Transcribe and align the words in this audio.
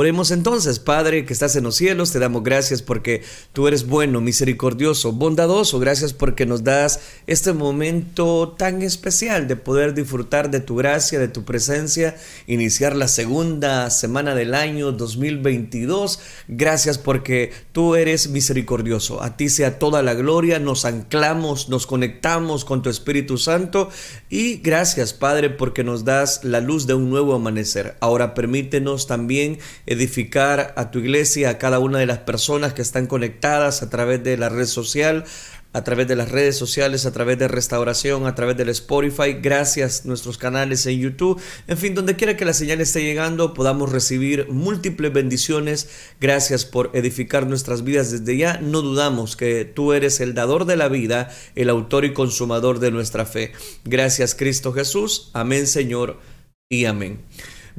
Oremos 0.00 0.30
entonces, 0.30 0.78
Padre 0.78 1.26
que 1.26 1.34
estás 1.34 1.56
en 1.56 1.64
los 1.64 1.76
cielos, 1.76 2.10
te 2.10 2.18
damos 2.18 2.42
gracias 2.42 2.80
porque 2.80 3.22
tú 3.52 3.68
eres 3.68 3.86
bueno, 3.86 4.22
misericordioso, 4.22 5.12
bondadoso. 5.12 5.78
Gracias 5.78 6.14
porque 6.14 6.46
nos 6.46 6.64
das 6.64 7.00
este 7.26 7.52
momento 7.52 8.54
tan 8.56 8.80
especial 8.80 9.46
de 9.46 9.56
poder 9.56 9.92
disfrutar 9.92 10.50
de 10.50 10.60
tu 10.60 10.74
gracia, 10.74 11.18
de 11.18 11.28
tu 11.28 11.44
presencia, 11.44 12.16
iniciar 12.46 12.96
la 12.96 13.08
segunda 13.08 13.90
semana 13.90 14.34
del 14.34 14.54
año 14.54 14.90
2022. 14.92 16.18
Gracias 16.48 16.96
porque 16.96 17.52
tú 17.72 17.94
eres 17.94 18.30
misericordioso. 18.30 19.22
A 19.22 19.36
ti 19.36 19.50
sea 19.50 19.78
toda 19.78 20.00
la 20.00 20.14
gloria. 20.14 20.58
Nos 20.58 20.86
anclamos, 20.86 21.68
nos 21.68 21.86
conectamos 21.86 22.64
con 22.64 22.80
tu 22.80 22.88
Espíritu 22.88 23.36
Santo 23.36 23.90
y 24.30 24.62
gracias, 24.62 25.12
Padre, 25.12 25.50
porque 25.50 25.84
nos 25.84 26.06
das 26.06 26.42
la 26.42 26.62
luz 26.62 26.86
de 26.86 26.94
un 26.94 27.10
nuevo 27.10 27.34
amanecer. 27.34 27.98
Ahora 28.00 28.32
permítenos 28.32 29.06
también 29.06 29.58
edificar 29.90 30.72
a 30.76 30.92
tu 30.92 31.00
iglesia, 31.00 31.50
a 31.50 31.58
cada 31.58 31.80
una 31.80 31.98
de 31.98 32.06
las 32.06 32.18
personas 32.18 32.72
que 32.72 32.80
están 32.80 33.08
conectadas 33.08 33.82
a 33.82 33.90
través 33.90 34.22
de 34.22 34.36
la 34.36 34.48
red 34.48 34.66
social, 34.66 35.24
a 35.72 35.82
través 35.82 36.06
de 36.06 36.14
las 36.14 36.30
redes 36.30 36.56
sociales, 36.56 37.06
a 37.06 37.12
través 37.12 37.38
de 37.38 37.48
restauración, 37.48 38.24
a 38.26 38.36
través 38.36 38.56
del 38.56 38.68
Spotify, 38.68 39.34
gracias 39.42 40.06
nuestros 40.06 40.38
canales 40.38 40.86
en 40.86 41.00
YouTube, 41.00 41.40
en 41.66 41.76
fin, 41.76 41.96
donde 41.96 42.14
quiera 42.14 42.36
que 42.36 42.44
la 42.44 42.52
señal 42.52 42.80
esté 42.80 43.02
llegando, 43.02 43.52
podamos 43.52 43.90
recibir 43.90 44.48
múltiples 44.48 45.12
bendiciones. 45.12 45.88
Gracias 46.20 46.64
por 46.64 46.90
edificar 46.94 47.48
nuestras 47.48 47.82
vidas 47.82 48.12
desde 48.12 48.36
ya. 48.36 48.58
No 48.58 48.82
dudamos 48.82 49.34
que 49.34 49.64
tú 49.64 49.92
eres 49.92 50.20
el 50.20 50.34
dador 50.34 50.66
de 50.66 50.76
la 50.76 50.88
vida, 50.88 51.30
el 51.56 51.68
autor 51.68 52.04
y 52.04 52.12
consumador 52.12 52.78
de 52.78 52.92
nuestra 52.92 53.26
fe. 53.26 53.52
Gracias 53.84 54.36
Cristo 54.36 54.72
Jesús. 54.72 55.30
Amén 55.32 55.66
Señor 55.66 56.20
y 56.68 56.84
amén. 56.84 57.22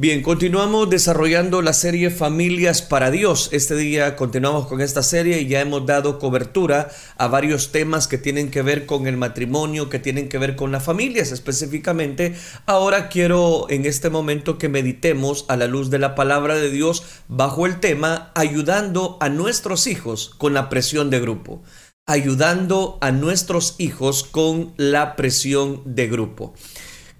Bien, 0.02 0.24
continuamos 0.24 0.90
desarrollando 0.90 1.62
la 1.62 1.74
serie 1.74 2.10
Familias 2.10 2.82
para 2.82 3.12
Dios. 3.12 3.50
Este 3.52 3.76
día 3.76 4.16
continuamos 4.16 4.66
con 4.66 4.82
esta 4.82 5.04
serie 5.04 5.42
y 5.42 5.48
ya 5.48 5.62
hemos 5.62 5.86
dado 5.86 6.18
cobertura 6.18 6.90
a 7.18 7.28
varios 7.28 7.72
temas 7.72 8.08
que 8.08 8.18
tienen 8.18 8.50
que 8.50 8.64
ver 8.64 8.88
con 8.88 9.06
el 9.06 9.16
matrimonio, 9.16 9.90
que 9.90 10.00
tienen 10.00 10.28
que 10.28 10.40
ver 10.40 10.56
con 10.56 10.72
las 10.72 10.84
familias 10.84 11.32
específicamente. 11.32 12.34
Ahora 12.66 13.10
quiero 13.10 13.68
en 13.70 13.86
este 13.86 14.10
momento 14.10 14.58
que 14.58 14.70
meditemos 14.70 15.46
a 15.50 15.56
la 15.56 15.68
luz 15.68 15.92
de 15.92 16.00
la 16.00 16.16
palabra 16.16 16.56
de 16.56 16.72
Dios 16.72 17.04
bajo 17.28 17.68
el 17.68 17.80
tema 17.80 18.32
ayudando 18.34 19.20
a 19.22 19.30
nuestros 19.30 19.86
hijos 19.86 20.34
con 20.36 20.56
la 20.56 20.68
presión 20.68 21.12
de 21.12 21.20
grupo. 21.20 21.62
Ayudando 22.08 22.98
a 23.02 23.12
nuestros 23.12 23.76
hijos 23.78 24.24
con 24.24 24.74
la 24.78 25.16
presión 25.16 25.84
de 25.86 26.08
grupo. 26.08 26.56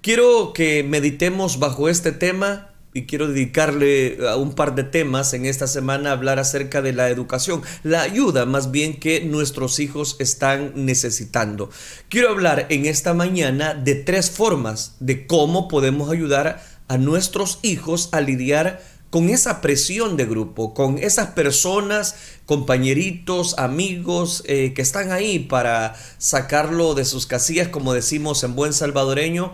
Quiero 0.00 0.52
que 0.52 0.82
meditemos 0.82 1.60
bajo 1.60 1.88
este 1.88 2.10
tema 2.10 2.71
y 2.94 3.06
quiero 3.06 3.28
dedicarle 3.28 4.18
a 4.28 4.36
un 4.36 4.54
par 4.54 4.74
de 4.74 4.84
temas 4.84 5.32
en 5.32 5.46
esta 5.46 5.66
semana 5.66 6.10
a 6.10 6.12
hablar 6.12 6.38
acerca 6.38 6.82
de 6.82 6.92
la 6.92 7.08
educación, 7.08 7.62
la 7.82 8.02
ayuda 8.02 8.46
más 8.46 8.70
bien 8.70 8.98
que 8.98 9.22
nuestros 9.22 9.78
hijos 9.80 10.16
están 10.18 10.72
necesitando. 10.74 11.70
Quiero 12.08 12.30
hablar 12.30 12.66
en 12.68 12.86
esta 12.86 13.14
mañana 13.14 13.74
de 13.74 13.94
tres 13.94 14.30
formas 14.30 14.96
de 15.00 15.26
cómo 15.26 15.68
podemos 15.68 16.10
ayudar 16.10 16.62
a 16.88 16.98
nuestros 16.98 17.58
hijos 17.62 18.10
a 18.12 18.20
lidiar 18.20 18.82
con 19.12 19.28
esa 19.28 19.60
presión 19.60 20.16
de 20.16 20.24
grupo, 20.24 20.72
con 20.72 20.96
esas 20.96 21.28
personas, 21.28 22.14
compañeritos, 22.46 23.58
amigos 23.58 24.42
eh, 24.46 24.72
que 24.74 24.80
están 24.80 25.12
ahí 25.12 25.38
para 25.38 25.94
sacarlo 26.16 26.94
de 26.94 27.04
sus 27.04 27.26
casillas, 27.26 27.68
como 27.68 27.92
decimos 27.92 28.42
en 28.42 28.54
buen 28.54 28.72
salvadoreño, 28.72 29.52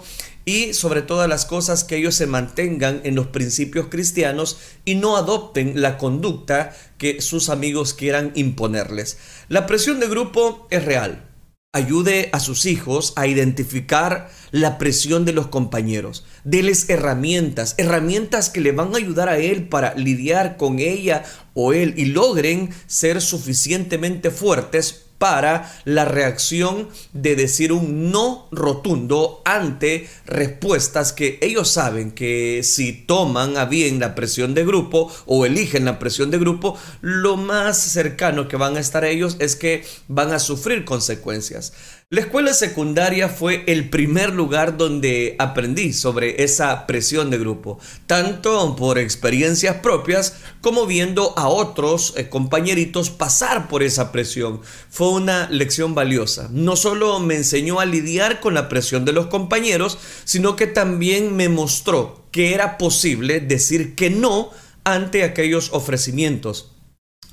y 0.49 0.73
sobre 0.73 1.03
todas 1.03 1.29
las 1.29 1.45
cosas 1.45 1.85
que 1.85 1.97
ellos 1.97 2.15
se 2.15 2.27
mantengan 2.27 3.03
en 3.05 3.15
los 3.15 3.27
principios 3.27 3.89
cristianos 3.91 4.57
y 4.87 4.95
no 4.95 5.19
adopten 5.19 5.83
la 5.83 5.99
conducta 5.99 6.75
que 6.97 7.21
sus 7.21 7.51
amigos 7.51 7.93
quieran 7.93 8.33
imponerles. 8.35 9.19
La 9.51 9.67
presión 9.67 10.01
de 10.01 10.09
grupo 10.09 10.67
es 10.71 10.87
real. 10.87 11.29
Ayude 11.75 12.31
a 12.33 12.41
sus 12.41 12.65
hijos 12.65 13.13
a 13.17 13.27
identificar 13.27 14.31
la 14.51 14.79
presión 14.79 15.27
de 15.27 15.35
los 15.35 15.49
compañeros. 15.49 16.25
Deles 16.45 16.89
herramientas, 16.89 17.75
herramientas 17.77 18.49
que 18.49 18.63
le 18.63 18.73
van 18.73 18.95
a 18.95 18.97
ayudar 18.97 19.29
a 19.29 19.37
él 19.37 19.69
para 19.69 19.95
lidiar 19.97 20.57
con 20.57 20.79
ella 20.79 21.25
o 21.53 21.75
él 21.75 21.93
y 21.99 22.07
logren 22.07 22.71
ser 22.87 23.21
suficientemente 23.21 24.31
fuertes 24.31 25.08
para 25.19 25.73
la 25.85 26.05
reacción 26.05 26.89
de 27.13 27.37
decir 27.37 27.73
un 27.73 28.11
no 28.11 28.49
rotundo 28.51 29.43
ante 29.45 30.09
respuestas 30.27 31.13
que 31.13 31.39
ellos 31.43 31.69
saben 31.69 32.13
que 32.13 32.63
si 32.63 32.93
toman 32.93 33.57
a 33.57 33.65
bien 33.65 33.99
la 34.01 34.15
presión 34.15 34.55
de 34.55 34.65
grupo 34.65 35.13
o 35.27 35.45
eligen 35.45 35.85
la 35.85 35.99
presión 35.99 36.31
de 36.31 36.39
grupo, 36.39 36.79
lo 37.01 37.37
más 37.37 37.79
cercano 37.79 38.49
que 38.49 38.57
van 38.57 38.77
a 38.77 38.81
estar 38.81 39.05
ellos 39.05 39.37
es 39.41 39.57
que 39.57 39.85
van 40.07 40.33
a 40.33 40.39
sufrir 40.39 40.85
consecuencias. 40.85 41.73
La 42.11 42.23
escuela 42.23 42.55
secundaria 42.55 43.29
fue 43.29 43.65
el 43.67 43.91
primer 43.91 44.33
lugar 44.33 44.79
donde 44.79 45.37
aprendí 45.39 45.93
sobre 45.93 46.43
esa 46.43 46.87
presión 46.87 47.29
de 47.29 47.37
grupo, 47.37 47.79
tanto 48.07 48.75
por 48.77 48.99
experiencias 48.99 49.77
propias 49.83 50.37
como 50.63 50.87
viendo 50.87 51.39
a 51.39 51.49
otros 51.49 52.15
eh, 52.17 52.31
compañeritos 52.31 53.11
pasar 53.11 53.69
por 53.69 53.83
esa 53.83 54.11
presión. 54.11 54.63
Fue 54.89 55.11
una 55.11 55.51
lección 55.51 55.95
valiosa. 55.95 56.49
No 56.51 56.77
solo 56.77 57.21
me 57.21 57.37
enseñó 57.37 57.79
a 57.79 57.85
lidiar 57.85 58.41
con 58.41 58.55
la 58.55 58.71
presión 58.71 59.05
de 59.05 59.13
los 59.13 59.27
compañeros, 59.27 59.99
sino 60.25 60.57
que 60.57 60.67
también 60.67 61.37
me 61.37 61.51
mostró 61.51 62.25
que 62.33 62.55
era 62.55 62.79
posible 62.79 63.41
decir 63.41 63.95
que 63.95 64.09
no 64.09 64.51
ante 64.83 65.25
aquellos 65.25 65.75
ofrecimientos. 65.75 66.73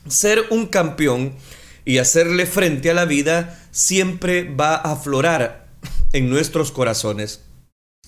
Ser 0.09 0.47
un 0.49 0.65
campeón 0.65 1.33
y 1.85 2.00
hacerle 2.00 2.46
frente 2.47 2.90
a 2.90 2.96
la 2.96 3.06
vida 3.06 3.59
siempre 3.72 4.44
va 4.44 4.75
a 4.75 4.94
aflorar 4.94 5.68
en 6.13 6.29
nuestros 6.29 6.72
corazones. 6.72 7.41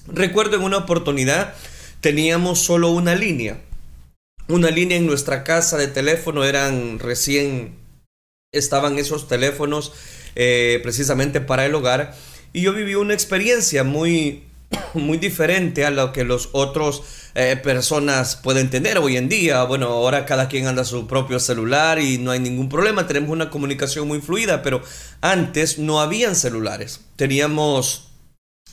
Recuerdo 0.07 0.57
en 0.57 0.63
una 0.63 0.77
oportunidad 0.77 1.53
teníamos 2.01 2.59
solo 2.59 2.89
una 2.89 3.15
línea. 3.15 3.61
Una 4.47 4.71
línea 4.71 4.97
en 4.97 5.05
nuestra 5.05 5.43
casa 5.43 5.77
de 5.77 5.87
teléfono, 5.87 6.43
eran 6.43 6.99
recién, 6.99 7.75
estaban 8.53 8.97
esos 8.97 9.27
teléfonos 9.27 9.93
eh, 10.35 10.79
precisamente 10.83 11.41
para 11.41 11.65
el 11.65 11.75
hogar. 11.75 12.15
Y 12.53 12.61
yo 12.61 12.73
viví 12.73 12.95
una 12.95 13.13
experiencia 13.13 13.83
muy, 13.83 14.46
muy 14.93 15.17
diferente 15.17 15.85
a 15.85 15.91
lo 15.91 16.11
que 16.11 16.23
los 16.23 16.49
otros 16.51 17.03
eh, 17.35 17.59
personas 17.61 18.35
pueden 18.35 18.69
tener 18.69 18.97
hoy 18.97 19.17
en 19.17 19.29
día. 19.29 19.63
Bueno, 19.63 19.87
ahora 19.87 20.25
cada 20.25 20.47
quien 20.47 20.67
anda 20.67 20.83
su 20.83 21.07
propio 21.07 21.39
celular 21.39 21.99
y 21.99 22.17
no 22.17 22.31
hay 22.31 22.39
ningún 22.39 22.69
problema, 22.69 23.07
tenemos 23.07 23.29
una 23.29 23.49
comunicación 23.49 24.07
muy 24.07 24.21
fluida, 24.21 24.61
pero 24.61 24.81
antes 25.21 25.79
no 25.79 26.01
habían 26.01 26.35
celulares. 26.35 27.01
Teníamos 27.15 28.03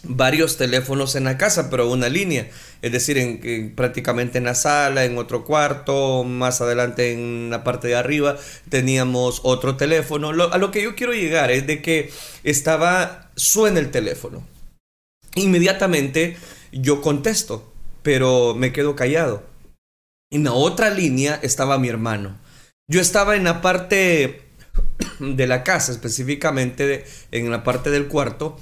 varios 0.07 0.59
teléfonos 0.59 1.15
en 1.15 1.25
la 1.25 1.39
casa, 1.39 1.71
pero 1.71 1.91
una 1.91 2.11
línea, 2.11 2.51
es 2.83 2.93
decir, 2.93 3.17
en, 3.17 3.75
prácticamente 3.75 4.37
en 4.37 4.45
la 4.45 4.55
sala, 4.55 5.05
en 5.05 5.17
otro 5.17 5.45
cuarto, 5.45 6.25
más 6.25 6.61
adelante 6.61 7.13
en 7.13 7.49
la 7.51 7.65
parte 7.65 7.89
de 7.89 7.97
arriba 7.97 8.37
teníamos 8.69 9.41
otro 9.45 9.77
teléfono. 9.77 10.31
a 10.31 10.59
lo 10.59 10.71
que 10.71 10.83
yo 10.83 10.95
quiero 10.95 11.15
llegar 11.15 11.51
es 11.51 11.67
de 11.67 11.81
que 11.81 12.13
estaba, 12.43 13.31
suena 13.35 13.81
el 13.81 13.91
teléfono 13.91 14.54
Inmediatamente 15.35 16.37
yo 16.73 17.01
contesto, 17.01 17.73
pero 18.03 18.55
me 18.55 18.73
quedo 18.73 18.97
callado. 18.97 19.45
En 20.31 20.45
la 20.45 20.53
otra 20.53 20.91
línea 20.91 21.39
estaba 21.43 21.79
mi 21.79 21.89
hermano. 21.89 22.39
Yo 22.89 23.01
estaba 23.01 23.37
en 23.37 23.45
la 23.45 23.61
parte 23.61 24.43
de 25.19 25.47
la 25.47 25.65
casa, 25.65 25.93
específicamente 25.93 27.05
en 27.31 27.51
la 27.51 27.65
parte 27.65 27.91
del 27.91 28.09
cuarto, 28.09 28.57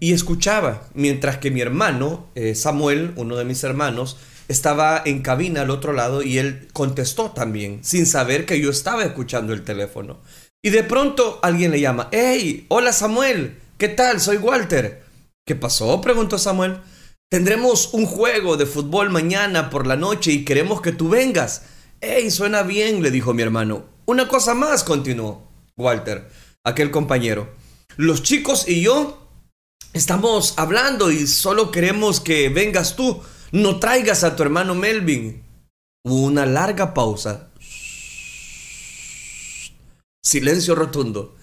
y 0.00 0.12
escuchaba, 0.12 0.88
mientras 0.94 1.38
que 1.38 1.50
mi 1.50 1.60
hermano, 1.60 2.28
eh, 2.34 2.54
Samuel, 2.54 3.12
uno 3.16 3.36
de 3.36 3.44
mis 3.44 3.64
hermanos, 3.64 4.16
estaba 4.46 5.02
en 5.04 5.22
cabina 5.22 5.62
al 5.62 5.70
otro 5.70 5.92
lado 5.92 6.22
y 6.22 6.38
él 6.38 6.68
contestó 6.72 7.32
también, 7.32 7.80
sin 7.82 8.06
saber 8.06 8.46
que 8.46 8.60
yo 8.60 8.70
estaba 8.70 9.04
escuchando 9.04 9.52
el 9.52 9.62
teléfono. 9.62 10.20
Y 10.62 10.70
de 10.70 10.84
pronto 10.84 11.38
alguien 11.42 11.70
le 11.70 11.80
llama, 11.80 12.08
hey, 12.12 12.66
hola 12.68 12.92
Samuel, 12.92 13.58
¿qué 13.76 13.88
tal? 13.88 14.20
Soy 14.20 14.38
Walter. 14.38 15.07
¿Qué 15.48 15.56
pasó? 15.56 16.02
preguntó 16.02 16.36
Samuel. 16.36 16.82
Tendremos 17.30 17.94
un 17.94 18.04
juego 18.04 18.58
de 18.58 18.66
fútbol 18.66 19.08
mañana 19.08 19.70
por 19.70 19.86
la 19.86 19.96
noche 19.96 20.30
y 20.30 20.44
queremos 20.44 20.82
que 20.82 20.92
tú 20.92 21.08
vengas. 21.08 21.62
¡Ey, 22.02 22.30
suena 22.30 22.62
bien! 22.62 23.02
le 23.02 23.10
dijo 23.10 23.32
mi 23.32 23.40
hermano. 23.40 23.86
Una 24.04 24.28
cosa 24.28 24.52
más, 24.52 24.84
continuó 24.84 25.50
Walter, 25.78 26.28
aquel 26.64 26.90
compañero. 26.90 27.48
Los 27.96 28.22
chicos 28.22 28.68
y 28.68 28.82
yo 28.82 29.26
estamos 29.94 30.52
hablando 30.58 31.10
y 31.10 31.26
solo 31.26 31.70
queremos 31.70 32.20
que 32.20 32.50
vengas 32.50 32.94
tú. 32.94 33.22
No 33.50 33.80
traigas 33.80 34.24
a 34.24 34.36
tu 34.36 34.42
hermano 34.42 34.74
Melvin. 34.74 35.44
Hubo 36.04 36.26
una 36.26 36.44
larga 36.44 36.92
pausa. 36.92 37.48
Silencio 40.22 40.74
rotundo. 40.74 41.36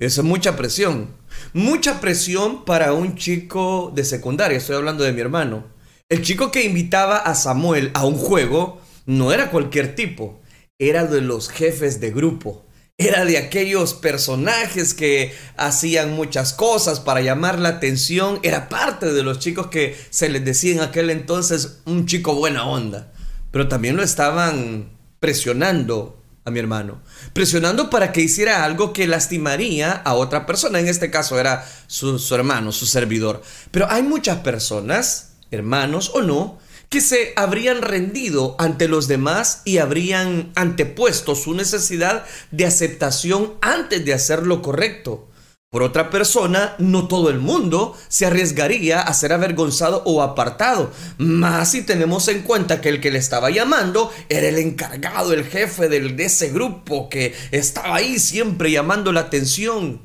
Eso 0.00 0.22
es 0.22 0.26
mucha 0.26 0.56
presión. 0.56 1.14
Mucha 1.52 2.00
presión 2.00 2.64
para 2.64 2.92
un 2.92 3.16
chico 3.16 3.92
de 3.94 4.04
secundaria, 4.04 4.58
estoy 4.58 4.76
hablando 4.76 5.04
de 5.04 5.12
mi 5.12 5.20
hermano. 5.20 5.66
El 6.08 6.22
chico 6.22 6.50
que 6.50 6.64
invitaba 6.64 7.18
a 7.18 7.34
Samuel 7.34 7.90
a 7.94 8.06
un 8.06 8.16
juego 8.16 8.80
no 9.06 9.32
era 9.32 9.50
cualquier 9.50 9.94
tipo, 9.94 10.40
era 10.78 11.04
de 11.06 11.20
los 11.20 11.48
jefes 11.48 12.00
de 12.00 12.10
grupo. 12.10 12.64
Era 12.96 13.24
de 13.24 13.38
aquellos 13.38 13.92
personajes 13.92 14.94
que 14.94 15.34
hacían 15.56 16.14
muchas 16.14 16.52
cosas 16.52 17.00
para 17.00 17.22
llamar 17.22 17.58
la 17.58 17.70
atención. 17.70 18.38
Era 18.44 18.68
parte 18.68 19.12
de 19.12 19.24
los 19.24 19.40
chicos 19.40 19.66
que 19.66 19.96
se 20.10 20.28
les 20.28 20.44
decía 20.44 20.74
en 20.74 20.80
aquel 20.80 21.10
entonces 21.10 21.80
un 21.86 22.06
chico 22.06 22.36
buena 22.36 22.64
onda. 22.66 23.12
Pero 23.50 23.66
también 23.66 23.96
lo 23.96 24.04
estaban 24.04 24.90
presionando 25.18 26.22
a 26.44 26.50
mi 26.50 26.58
hermano. 26.58 27.00
Presionando 27.32 27.88
para 27.90 28.12
que 28.12 28.20
hiciera 28.20 28.64
algo 28.64 28.92
que 28.92 29.06
lastimaría 29.06 29.92
a 29.92 30.14
otra 30.14 30.46
persona. 30.46 30.78
En 30.78 30.88
este 30.88 31.10
caso 31.10 31.38
era 31.40 31.66
su, 31.86 32.18
su 32.18 32.34
hermano, 32.34 32.72
su 32.72 32.86
servidor. 32.86 33.42
Pero 33.70 33.90
hay 33.90 34.02
muchas 34.02 34.38
personas, 34.38 35.32
hermanos 35.50 36.10
o 36.14 36.22
no, 36.22 36.58
que 36.90 37.00
se 37.00 37.32
habrían 37.36 37.82
rendido 37.82 38.56
ante 38.58 38.88
los 38.88 39.08
demás 39.08 39.62
y 39.64 39.78
habrían 39.78 40.52
antepuesto 40.54 41.34
su 41.34 41.54
necesidad 41.54 42.24
de 42.50 42.66
aceptación 42.66 43.54
antes 43.60 44.04
de 44.04 44.14
hacer 44.14 44.46
lo 44.46 44.62
correcto. 44.62 45.28
Por 45.74 45.82
otra 45.82 46.08
persona, 46.08 46.76
no 46.78 47.08
todo 47.08 47.30
el 47.30 47.40
mundo 47.40 47.98
se 48.06 48.26
arriesgaría 48.26 49.00
a 49.00 49.12
ser 49.12 49.32
avergonzado 49.32 50.04
o 50.04 50.22
apartado, 50.22 50.92
más 51.18 51.72
si 51.72 51.82
tenemos 51.82 52.28
en 52.28 52.42
cuenta 52.42 52.80
que 52.80 52.90
el 52.90 53.00
que 53.00 53.10
le 53.10 53.18
estaba 53.18 53.50
llamando 53.50 54.12
era 54.28 54.46
el 54.46 54.58
encargado, 54.58 55.32
el 55.32 55.44
jefe 55.44 55.88
de 55.88 56.24
ese 56.24 56.50
grupo 56.50 57.08
que 57.08 57.34
estaba 57.50 57.96
ahí 57.96 58.20
siempre 58.20 58.70
llamando 58.70 59.10
la 59.10 59.22
atención. 59.22 60.00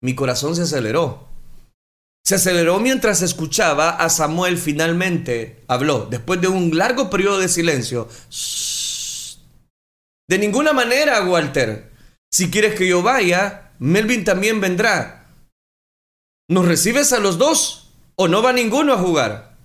Mi 0.00 0.14
corazón 0.14 0.56
se 0.56 0.62
aceleró. 0.62 1.28
Se 2.24 2.36
aceleró 2.36 2.80
mientras 2.80 3.20
escuchaba 3.20 3.90
a 3.90 4.08
Samuel 4.08 4.56
finalmente. 4.56 5.62
Habló, 5.68 6.06
después 6.10 6.40
de 6.40 6.48
un 6.48 6.74
largo 6.74 7.10
periodo 7.10 7.38
de 7.38 7.50
silencio. 7.50 8.08
De 10.26 10.38
ninguna 10.38 10.72
manera, 10.72 11.22
Walter. 11.22 11.92
Si 12.30 12.50
quieres 12.50 12.74
que 12.76 12.88
yo 12.88 13.02
vaya, 13.02 13.71
Melvin 13.82 14.22
también 14.22 14.60
vendrá. 14.60 15.26
¿Nos 16.48 16.66
recibes 16.66 17.12
a 17.12 17.18
los 17.18 17.36
dos? 17.36 17.90
¿O 18.14 18.28
no 18.28 18.40
va 18.40 18.52
ninguno 18.52 18.92
a 18.92 18.98
jugar? 18.98 19.56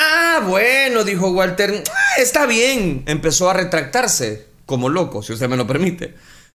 Ah, 0.00 0.42
bueno, 0.48 1.04
dijo 1.04 1.28
Walter. 1.28 1.84
Ah, 1.92 2.14
está 2.16 2.46
bien. 2.46 3.02
Empezó 3.06 3.50
a 3.50 3.52
retractarse, 3.52 4.46
como 4.64 4.88
loco, 4.88 5.22
si 5.22 5.34
usted 5.34 5.46
me 5.46 5.58
lo 5.58 5.66
permite. 5.66 6.14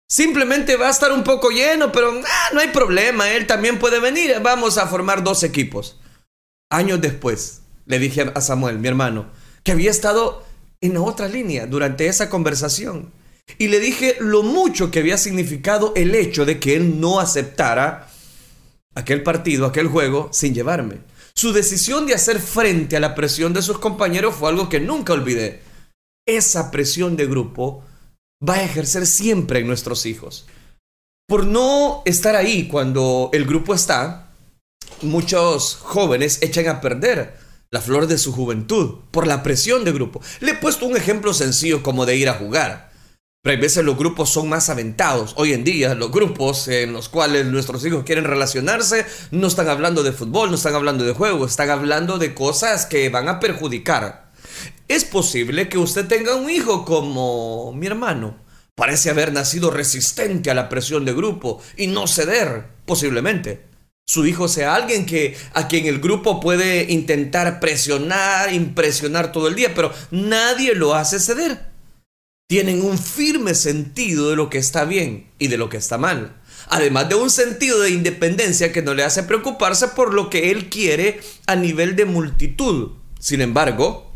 Simplemente 0.09 0.77
va 0.77 0.87
a 0.87 0.91
estar 0.91 1.11
un 1.11 1.25
poco 1.25 1.49
lleno, 1.49 1.91
pero 1.91 2.21
ah, 2.25 2.49
no 2.53 2.61
hay 2.61 2.69
problema, 2.69 3.29
él 3.31 3.45
también 3.45 3.77
puede 3.77 3.99
venir. 3.99 4.33
Vamos 4.41 4.77
a 4.77 4.87
formar 4.87 5.25
dos 5.25 5.43
equipos. 5.43 5.99
Años 6.69 7.01
después, 7.01 7.63
le 7.85 7.99
dije 7.99 8.31
a 8.33 8.39
Samuel, 8.39 8.79
mi 8.79 8.87
hermano, 8.87 9.25
que 9.61 9.73
había 9.73 9.91
estado 9.91 10.45
en 10.79 10.95
otra 10.95 11.27
línea 11.27 11.67
durante 11.67 12.07
esa 12.07 12.29
conversación. 12.29 13.11
Y 13.57 13.69
le 13.69 13.79
dije 13.79 14.17
lo 14.19 14.43
mucho 14.43 14.91
que 14.91 14.99
había 14.99 15.17
significado 15.17 15.93
el 15.95 16.13
hecho 16.15 16.45
de 16.45 16.59
que 16.59 16.75
él 16.75 16.99
no 16.99 17.19
aceptara 17.19 18.09
aquel 18.95 19.23
partido, 19.23 19.65
aquel 19.65 19.87
juego, 19.87 20.29
sin 20.31 20.53
llevarme. 20.53 20.97
Su 21.33 21.53
decisión 21.53 22.07
de 22.07 22.15
hacer 22.15 22.39
frente 22.39 22.97
a 22.97 22.99
la 22.99 23.13
presión 23.13 23.53
de 23.53 23.61
sus 23.61 23.77
compañeros 23.77 24.35
fue 24.35 24.49
algo 24.49 24.69
que 24.69 24.79
nunca 24.79 25.13
olvidé. 25.13 25.61
Esa 26.27 26.71
presión 26.71 27.15
de 27.15 27.27
grupo 27.27 27.83
va 28.47 28.55
a 28.55 28.63
ejercer 28.63 29.05
siempre 29.05 29.59
en 29.59 29.67
nuestros 29.67 30.05
hijos. 30.05 30.47
Por 31.27 31.45
no 31.45 32.01
estar 32.05 32.35
ahí 32.35 32.67
cuando 32.67 33.29
el 33.33 33.45
grupo 33.45 33.73
está, 33.73 34.31
muchos 35.01 35.75
jóvenes 35.75 36.39
echan 36.41 36.67
a 36.67 36.81
perder 36.81 37.37
la 37.69 37.81
flor 37.81 38.07
de 38.07 38.17
su 38.17 38.31
juventud 38.31 38.99
por 39.11 39.27
la 39.27 39.43
presión 39.43 39.83
de 39.83 39.91
grupo. 39.91 40.21
Le 40.39 40.51
he 40.51 40.55
puesto 40.55 40.85
un 40.85 40.97
ejemplo 40.97 41.33
sencillo 41.33 41.83
como 41.83 42.05
de 42.05 42.15
ir 42.15 42.29
a 42.29 42.33
jugar. 42.33 42.86
Pero 43.47 43.55
hay 43.55 43.61
veces 43.61 43.85
los 43.85 43.97
grupos 43.97 44.29
son 44.29 44.49
más 44.49 44.67
aventados. 44.67 45.31
Hoy 45.37 45.53
en 45.53 45.63
día 45.63 45.95
los 45.95 46.11
grupos 46.11 46.67
en 46.67 46.91
los 46.91 47.07
cuales 47.07 47.45
nuestros 47.45 47.85
hijos 47.85 48.03
quieren 48.03 48.25
relacionarse 48.25 49.05
no 49.31 49.47
están 49.47 49.69
hablando 49.69 50.03
de 50.03 50.11
fútbol, 50.11 50.49
no 50.49 50.57
están 50.57 50.75
hablando 50.75 51.05
de 51.05 51.13
juego, 51.13 51.45
están 51.45 51.69
hablando 51.69 52.17
de 52.17 52.33
cosas 52.33 52.85
que 52.85 53.07
van 53.07 53.29
a 53.29 53.39
perjudicar 53.39 54.31
es 54.89 55.05
posible 55.05 55.69
que 55.69 55.77
usted 55.77 56.07
tenga 56.07 56.35
un 56.35 56.49
hijo 56.49 56.83
como 56.83 57.71
mi 57.71 57.87
hermano. 57.87 58.35
Parece 58.75 59.11
haber 59.11 59.31
nacido 59.31 59.71
resistente 59.71 60.51
a 60.51 60.53
la 60.53 60.67
presión 60.67 61.05
de 61.05 61.13
grupo 61.13 61.61
y 61.77 61.87
no 61.87 62.05
ceder, 62.05 62.65
posiblemente. 62.85 63.61
Su 64.05 64.25
hijo 64.25 64.49
sea 64.49 64.75
alguien 64.75 65.05
que 65.05 65.37
a 65.53 65.69
quien 65.69 65.85
el 65.85 66.01
grupo 66.01 66.41
puede 66.41 66.91
intentar 66.91 67.61
presionar, 67.61 68.51
impresionar 68.53 69.31
todo 69.31 69.47
el 69.47 69.55
día, 69.55 69.73
pero 69.73 69.93
nadie 70.11 70.75
lo 70.75 70.95
hace 70.95 71.17
ceder. 71.21 71.66
Tienen 72.49 72.81
un 72.81 72.97
firme 72.97 73.53
sentido 73.53 74.29
de 74.29 74.37
lo 74.37 74.49
que 74.49 74.57
está 74.57 74.85
bien 74.85 75.29
y 75.37 75.47
de 75.47 75.57
lo 75.57 75.67
que 75.67 75.75
está 75.75 75.97
mal. 75.97 76.41
Además 76.69 77.09
de 77.09 77.15
un 77.15 77.29
sentido 77.29 77.81
de 77.81 77.89
independencia 77.89 78.71
que 78.71 78.81
no 78.81 78.93
le 78.93 79.03
hace 79.03 79.23
preocuparse 79.23 79.89
por 79.89 80.13
lo 80.13 80.29
que 80.29 80.51
él 80.51 80.69
quiere 80.69 81.19
a 81.45 81.57
nivel 81.57 81.97
de 81.97 82.05
multitud. 82.05 82.91
Sin 83.19 83.41
embargo, 83.41 84.13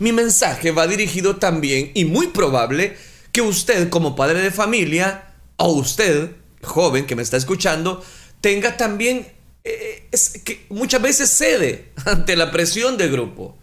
mi 0.00 0.12
mensaje 0.12 0.72
va 0.72 0.88
dirigido 0.88 1.36
también 1.36 1.92
y 1.94 2.04
muy 2.04 2.28
probable 2.28 2.96
que 3.30 3.42
usted 3.42 3.90
como 3.90 4.16
padre 4.16 4.40
de 4.40 4.50
familia 4.50 5.34
o 5.56 5.72
usted, 5.72 6.32
joven 6.62 7.06
que 7.06 7.16
me 7.16 7.22
está 7.22 7.36
escuchando, 7.36 8.04
tenga 8.40 8.76
también 8.76 9.26
eh, 9.62 10.08
que 10.44 10.66
muchas 10.68 11.00
veces 11.00 11.30
cede 11.30 11.92
ante 12.04 12.36
la 12.36 12.50
presión 12.50 12.96
del 12.96 13.12
grupo 13.12 13.56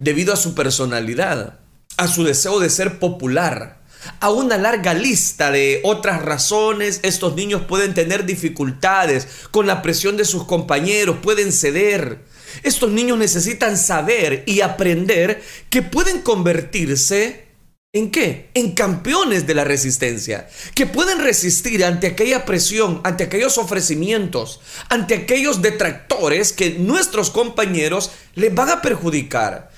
debido 0.00 0.32
a 0.32 0.36
su 0.36 0.54
personalidad, 0.54 1.60
a 1.98 2.08
su 2.08 2.24
deseo 2.24 2.58
de 2.60 2.70
ser 2.70 2.98
popular, 2.98 3.82
a 4.20 4.30
una 4.30 4.56
larga 4.56 4.94
lista 4.94 5.50
de 5.50 5.80
otras 5.84 6.22
razones, 6.22 7.00
estos 7.02 7.34
niños 7.34 7.62
pueden 7.68 7.92
tener 7.92 8.24
dificultades 8.24 9.28
con 9.50 9.66
la 9.66 9.82
presión 9.82 10.16
de 10.16 10.24
sus 10.24 10.44
compañeros, 10.44 11.18
pueden 11.22 11.52
ceder, 11.52 12.24
estos 12.62 12.90
niños 12.90 13.18
necesitan 13.18 13.76
saber 13.76 14.44
y 14.46 14.62
aprender 14.62 15.42
que 15.70 15.82
pueden 15.82 16.22
convertirse 16.22 17.48
¿En 17.94 18.10
qué? 18.10 18.50
En 18.52 18.72
campeones 18.72 19.46
de 19.46 19.54
la 19.54 19.64
resistencia, 19.64 20.46
que 20.74 20.84
pueden 20.86 21.20
resistir 21.20 21.82
ante 21.86 22.06
aquella 22.06 22.44
presión, 22.44 23.00
ante 23.02 23.24
aquellos 23.24 23.56
ofrecimientos, 23.56 24.60
ante 24.90 25.14
aquellos 25.14 25.62
detractores 25.62 26.52
que 26.52 26.72
nuestros 26.78 27.30
compañeros 27.30 28.10
les 28.34 28.54
van 28.54 28.68
a 28.68 28.82
perjudicar. 28.82 29.70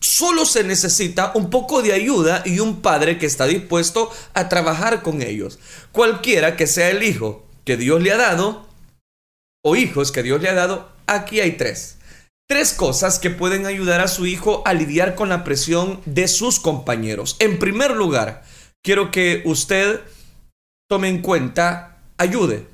Solo 0.00 0.44
se 0.44 0.64
necesita 0.64 1.32
un 1.34 1.50
poco 1.50 1.82
de 1.82 1.92
ayuda 1.92 2.42
y 2.44 2.60
un 2.60 2.80
padre 2.80 3.18
que 3.18 3.26
está 3.26 3.46
dispuesto 3.46 4.10
a 4.34 4.48
trabajar 4.48 5.02
con 5.02 5.22
ellos. 5.22 5.58
Cualquiera 5.92 6.56
que 6.56 6.66
sea 6.66 6.90
el 6.90 7.02
hijo 7.02 7.46
que 7.64 7.76
Dios 7.76 8.02
le 8.02 8.12
ha 8.12 8.16
dado, 8.16 8.66
o 9.62 9.76
hijos 9.76 10.12
que 10.12 10.22
Dios 10.22 10.40
le 10.40 10.48
ha 10.48 10.54
dado, 10.54 10.90
aquí 11.06 11.40
hay 11.40 11.52
tres. 11.52 11.98
Tres 12.48 12.72
cosas 12.72 13.18
que 13.18 13.30
pueden 13.30 13.66
ayudar 13.66 14.00
a 14.00 14.08
su 14.08 14.26
hijo 14.26 14.62
a 14.64 14.74
lidiar 14.74 15.14
con 15.14 15.28
la 15.28 15.44
presión 15.44 16.00
de 16.04 16.26
sus 16.26 16.58
compañeros. 16.58 17.36
En 17.38 17.58
primer 17.58 17.92
lugar, 17.94 18.42
quiero 18.82 19.10
que 19.10 19.42
usted 19.44 20.00
tome 20.88 21.08
en 21.08 21.22
cuenta, 21.22 21.98
ayude. 22.16 22.66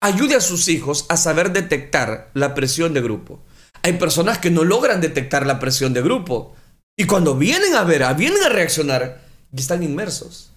Ayude 0.00 0.36
a 0.36 0.40
sus 0.40 0.68
hijos 0.68 1.06
a 1.08 1.16
saber 1.16 1.52
detectar 1.52 2.30
la 2.34 2.54
presión 2.54 2.94
de 2.94 3.00
grupo. 3.00 3.40
Hay 3.82 3.94
personas 3.94 4.38
que 4.38 4.50
no 4.50 4.64
logran 4.64 5.00
detectar 5.00 5.46
la 5.46 5.58
presión 5.58 5.92
de 5.92 6.02
grupo. 6.02 6.54
Y 6.96 7.04
cuando 7.04 7.36
vienen 7.36 7.74
a 7.74 7.84
ver, 7.84 8.04
vienen 8.14 8.42
a 8.44 8.48
reaccionar, 8.48 9.22
están 9.52 9.82
inmersos. 9.82 10.52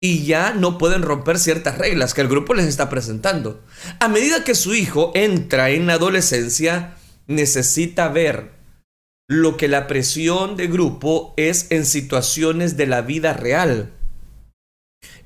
Y 0.00 0.24
ya 0.24 0.52
no 0.54 0.78
pueden 0.78 1.02
romper 1.02 1.38
ciertas 1.38 1.76
reglas 1.76 2.14
que 2.14 2.20
el 2.20 2.28
grupo 2.28 2.54
les 2.54 2.66
está 2.66 2.88
presentando. 2.88 3.60
A 3.98 4.08
medida 4.08 4.44
que 4.44 4.54
su 4.54 4.74
hijo 4.74 5.10
entra 5.14 5.70
en 5.70 5.86
la 5.86 5.94
adolescencia, 5.94 6.96
necesita 7.26 8.08
ver 8.08 8.52
lo 9.28 9.56
que 9.56 9.68
la 9.68 9.86
presión 9.86 10.56
de 10.56 10.68
grupo 10.68 11.34
es 11.36 11.66
en 11.70 11.84
situaciones 11.84 12.76
de 12.76 12.86
la 12.86 13.02
vida 13.02 13.34
real. 13.34 13.92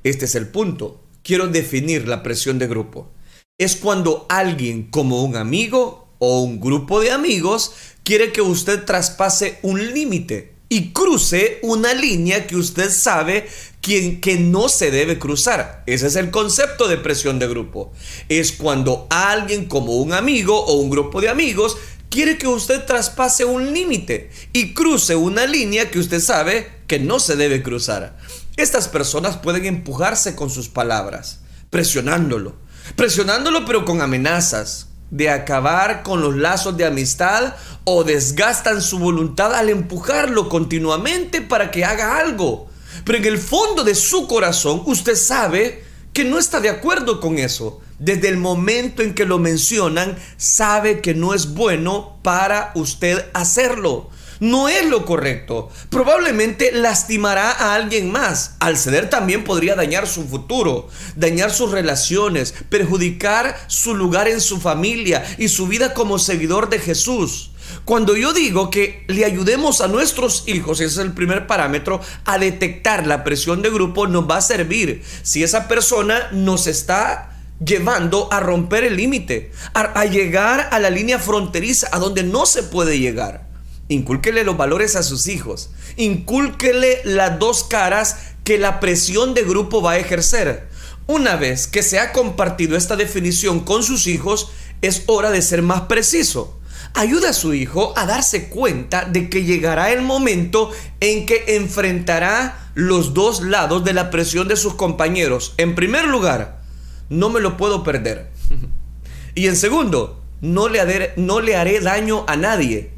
Este 0.02 0.24
es 0.24 0.34
el 0.34 0.48
punto. 0.48 1.04
Quiero 1.22 1.46
definir 1.46 2.08
la 2.08 2.22
presión 2.22 2.58
de 2.58 2.66
grupo. 2.66 3.12
Es 3.58 3.76
cuando 3.76 4.26
alguien 4.28 4.90
como 4.90 5.22
un 5.22 5.36
amigo 5.36 6.01
o 6.24 6.38
un 6.38 6.60
grupo 6.60 7.00
de 7.00 7.10
amigos 7.10 7.72
quiere 8.04 8.30
que 8.30 8.42
usted 8.42 8.84
traspase 8.84 9.58
un 9.62 9.92
límite 9.92 10.54
y 10.68 10.92
cruce 10.92 11.58
una 11.62 11.94
línea 11.94 12.46
que 12.46 12.54
usted 12.54 12.92
sabe 12.92 13.48
que, 13.80 14.20
que, 14.20 14.38
no 14.38 14.68
se 14.68 14.92
debe 14.92 15.18
cruzar. 15.18 15.82
Ese 15.86 16.06
es 16.06 16.14
el 16.14 16.30
concepto 16.30 16.86
de 16.86 16.96
presión 16.96 17.40
de 17.40 17.48
grupo. 17.48 17.92
Es 18.28 18.52
cuando 18.52 19.08
alguien 19.10 19.64
como 19.66 19.96
un 19.96 20.12
amigo 20.12 20.64
o 20.64 20.74
un 20.74 20.90
grupo 20.90 21.20
de 21.20 21.28
amigos 21.28 21.76
quiere 22.08 22.38
que 22.38 22.46
usted 22.46 22.84
traspase 22.84 23.44
un 23.44 23.74
límite 23.74 24.30
y 24.52 24.74
cruce 24.74 25.16
una 25.16 25.46
línea 25.46 25.90
que 25.90 25.98
usted 25.98 26.20
sabe 26.20 26.70
que 26.86 27.00
no 27.00 27.18
se 27.18 27.34
debe 27.34 27.64
cruzar. 27.64 28.16
Estas 28.56 28.86
personas 28.86 29.38
pueden 29.38 29.66
empujarse 29.66 30.36
con 30.36 30.50
sus 30.50 30.68
palabras, 30.68 31.40
presionándolo, 31.70 32.54
presionándolo 32.94 33.64
pero 33.64 33.84
con 33.84 34.00
amenazas, 34.00 34.91
de 35.12 35.28
acabar 35.28 36.02
con 36.02 36.22
los 36.22 36.34
lazos 36.34 36.76
de 36.78 36.86
amistad 36.86 37.54
o 37.84 38.02
desgastan 38.02 38.80
su 38.80 38.98
voluntad 38.98 39.54
al 39.54 39.68
empujarlo 39.68 40.48
continuamente 40.48 41.42
para 41.42 41.70
que 41.70 41.84
haga 41.84 42.18
algo. 42.18 42.68
Pero 43.04 43.18
en 43.18 43.26
el 43.26 43.38
fondo 43.38 43.84
de 43.84 43.94
su 43.94 44.26
corazón 44.26 44.82
usted 44.86 45.14
sabe 45.14 45.84
que 46.14 46.24
no 46.24 46.38
está 46.38 46.60
de 46.60 46.70
acuerdo 46.70 47.20
con 47.20 47.38
eso. 47.38 47.80
Desde 47.98 48.28
el 48.28 48.38
momento 48.38 49.02
en 49.02 49.14
que 49.14 49.26
lo 49.26 49.38
mencionan, 49.38 50.16
sabe 50.38 51.02
que 51.02 51.14
no 51.14 51.34
es 51.34 51.52
bueno 51.52 52.18
para 52.22 52.72
usted 52.74 53.26
hacerlo. 53.34 54.08
No 54.42 54.68
es 54.68 54.86
lo 54.86 55.04
correcto. 55.04 55.68
Probablemente 55.88 56.72
lastimará 56.72 57.52
a 57.52 57.76
alguien 57.76 58.10
más. 58.10 58.56
Al 58.58 58.76
ceder 58.76 59.08
también 59.08 59.44
podría 59.44 59.76
dañar 59.76 60.08
su 60.08 60.26
futuro, 60.26 60.88
dañar 61.14 61.52
sus 61.52 61.70
relaciones, 61.70 62.52
perjudicar 62.68 63.56
su 63.68 63.94
lugar 63.94 64.26
en 64.26 64.40
su 64.40 64.60
familia 64.60 65.24
y 65.38 65.46
su 65.46 65.68
vida 65.68 65.94
como 65.94 66.18
seguidor 66.18 66.70
de 66.70 66.80
Jesús. 66.80 67.52
Cuando 67.84 68.16
yo 68.16 68.32
digo 68.32 68.68
que 68.68 69.04
le 69.06 69.24
ayudemos 69.24 69.80
a 69.80 69.86
nuestros 69.86 70.42
hijos, 70.48 70.80
ese 70.80 70.86
es 70.86 70.98
el 70.98 71.12
primer 71.12 71.46
parámetro, 71.46 72.00
a 72.24 72.36
detectar 72.36 73.06
la 73.06 73.22
presión 73.22 73.62
de 73.62 73.70
grupo, 73.70 74.08
nos 74.08 74.28
va 74.28 74.38
a 74.38 74.42
servir 74.42 75.04
si 75.22 75.44
esa 75.44 75.68
persona 75.68 76.30
nos 76.32 76.66
está 76.66 77.44
llevando 77.64 78.26
a 78.32 78.40
romper 78.40 78.82
el 78.82 78.96
límite, 78.96 79.52
a, 79.72 80.04
llegar 80.06 80.68
a 80.72 80.80
la 80.80 80.90
línea 80.90 81.20
fronteriza, 81.20 81.90
a 81.92 82.00
donde 82.00 82.24
no 82.24 82.44
se 82.44 82.64
puede 82.64 82.98
llegar. 82.98 83.51
Incúlquele 83.88 84.44
los 84.44 84.56
valores 84.56 84.96
a 84.96 85.02
sus 85.02 85.26
hijos. 85.26 85.70
Incúlquele 85.96 87.00
las 87.04 87.38
dos 87.38 87.64
caras 87.64 88.16
que 88.44 88.58
la 88.58 88.80
presión 88.80 89.34
de 89.34 89.42
grupo 89.42 89.82
va 89.82 89.92
a 89.92 89.98
ejercer. 89.98 90.68
Una 91.06 91.36
vez 91.36 91.66
que 91.66 91.82
se 91.82 91.98
ha 91.98 92.12
compartido 92.12 92.76
esta 92.76 92.96
definición 92.96 93.60
con 93.60 93.82
sus 93.82 94.06
hijos, 94.06 94.52
es 94.82 95.02
hora 95.06 95.30
de 95.30 95.42
ser 95.42 95.62
más 95.62 95.82
preciso. 95.82 96.58
Ayuda 96.94 97.30
a 97.30 97.34
su 97.34 97.54
hijo 97.54 97.94
a 97.96 98.06
darse 98.06 98.48
cuenta 98.48 99.04
de 99.04 99.30
que 99.30 99.44
llegará 99.44 99.92
el 99.92 100.02
momento 100.02 100.70
en 101.00 101.26
que 101.26 101.56
enfrentará 101.56 102.70
los 102.74 103.14
dos 103.14 103.42
lados 103.42 103.84
de 103.84 103.94
la 103.94 104.10
presión 104.10 104.48
de 104.48 104.56
sus 104.56 104.74
compañeros. 104.74 105.54
En 105.56 105.74
primer 105.74 106.06
lugar, 106.06 106.62
no 107.08 107.30
me 107.30 107.40
lo 107.40 107.56
puedo 107.56 107.82
perder. 107.82 108.30
y 109.34 109.46
en 109.46 109.56
segundo, 109.56 110.22
no 110.40 110.68
le, 110.68 110.80
haré, 110.80 111.12
no 111.16 111.40
le 111.40 111.56
haré 111.56 111.80
daño 111.80 112.24
a 112.26 112.36
nadie. 112.36 112.90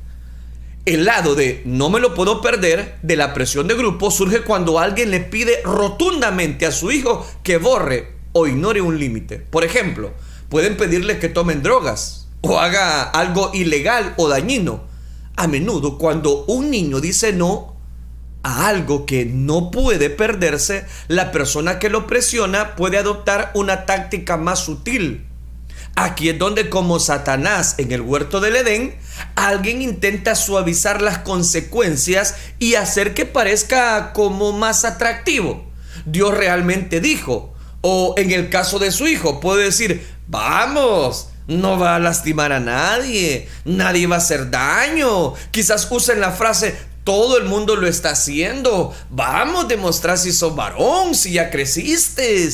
El 0.87 1.07
lado 1.07 1.35
de 1.35 1.63
no 1.65 1.89
me 1.89 1.99
lo 1.99 2.13
puedo 2.13 2.43
perder 2.43 2.97
de 3.01 3.17
la 3.17 3.33
presión 3.33 3.67
de 3.69 3.75
grupo 3.75 4.11
surge 4.11 4.43
cuando 4.43 4.79
alguien 4.79 5.11
le 5.11 5.21
pide 5.21 5.63
rotundamente 5.65 6.67
a 6.67 6.73
su 6.73 6.93
hijo 6.93 7.27
que 7.43 7.57
borre 7.57 8.13
o 8.33 8.47
ignore 8.47 8.83
un 8.83 8.99
límite. 8.99 9.39
Por 9.39 9.65
ejemplo, 9.65 10.13
pueden 10.51 10.77
pedirle 10.77 11.19
que 11.19 11.31
tomen 11.31 11.63
drogas 11.63 12.29
o 12.43 12.61
haga 12.61 13.03
algo 13.03 13.51
ilegal 13.55 14.13
o 14.19 14.29
dañino. 14.29 14.83
A 15.37 15.47
menudo 15.47 15.97
cuando 15.97 16.45
un 16.45 16.71
niño 16.71 17.01
dice 17.01 17.33
no, 17.33 17.77
a 18.43 18.69
algo 18.69 19.07
que 19.07 19.25
no 19.25 19.71
puede 19.71 20.11
perderse, 20.11 20.85
la 21.09 21.33
persona 21.33 21.79
que 21.79 21.89
lo 21.89 22.07
presiona 22.07 22.77
puede 22.77 22.99
adoptar 22.99 23.53
una 23.55 23.87
táctica 23.87 24.37
más 24.37 24.59
sutil. 24.59 25.27
Aquí 25.97 26.29
es 26.29 26.39
donde 26.39 26.69
como 26.71 26.99
Satanás 26.99 27.77
en 27.79 27.93
el 27.93 28.01
huerto 28.01 28.41
del 28.41 28.57
Edén, 28.57 28.97
alguien 29.37 29.81
intenta 29.81 30.35
suavizar 30.35 31.01
las 31.01 31.19
consecuencias 31.19 32.35
y 32.59 32.75
hacer 32.75 33.15
que 33.15 33.27
parezca 33.27 34.13
como 34.13 34.53
más 34.53 34.85
atractivo. 34.85 35.71
Dios 36.05 36.37
realmente 36.37 37.01
dijo, 37.01 37.55
o 37.81 38.15
en 38.17 38.33
el 38.33 38.51
caso 38.51 38.79
de 38.79 38.91
su 38.91 39.07
hijo, 39.07 39.41
puede 39.41 39.65
decir, 39.65 40.05
vamos, 40.27 41.29
no 41.47 41.79
va 41.79 41.95
a 41.95 42.01
lastimar 42.01 42.53
a 42.53 42.61
nadie, 42.61 43.49
nadie 43.65 44.07
va 44.07 44.17
a 44.17 44.19
hacer 44.19 44.51
daño. 44.51 45.35
Quizás 45.53 45.87
usen 45.91 46.21
la 46.21 46.33
frase, 46.33 46.75
todo 47.05 47.39
el 47.39 47.45
mundo 47.45 47.77
lo 47.77 47.87
está 47.87 48.11
haciendo. 48.11 48.95
Vamos, 49.11 49.69
demostrar 49.69 50.19
si 50.19 50.33
sos 50.33 50.57
varón, 50.57 51.15
si 51.15 51.35
ya 51.35 51.51
creciste. 51.51 52.49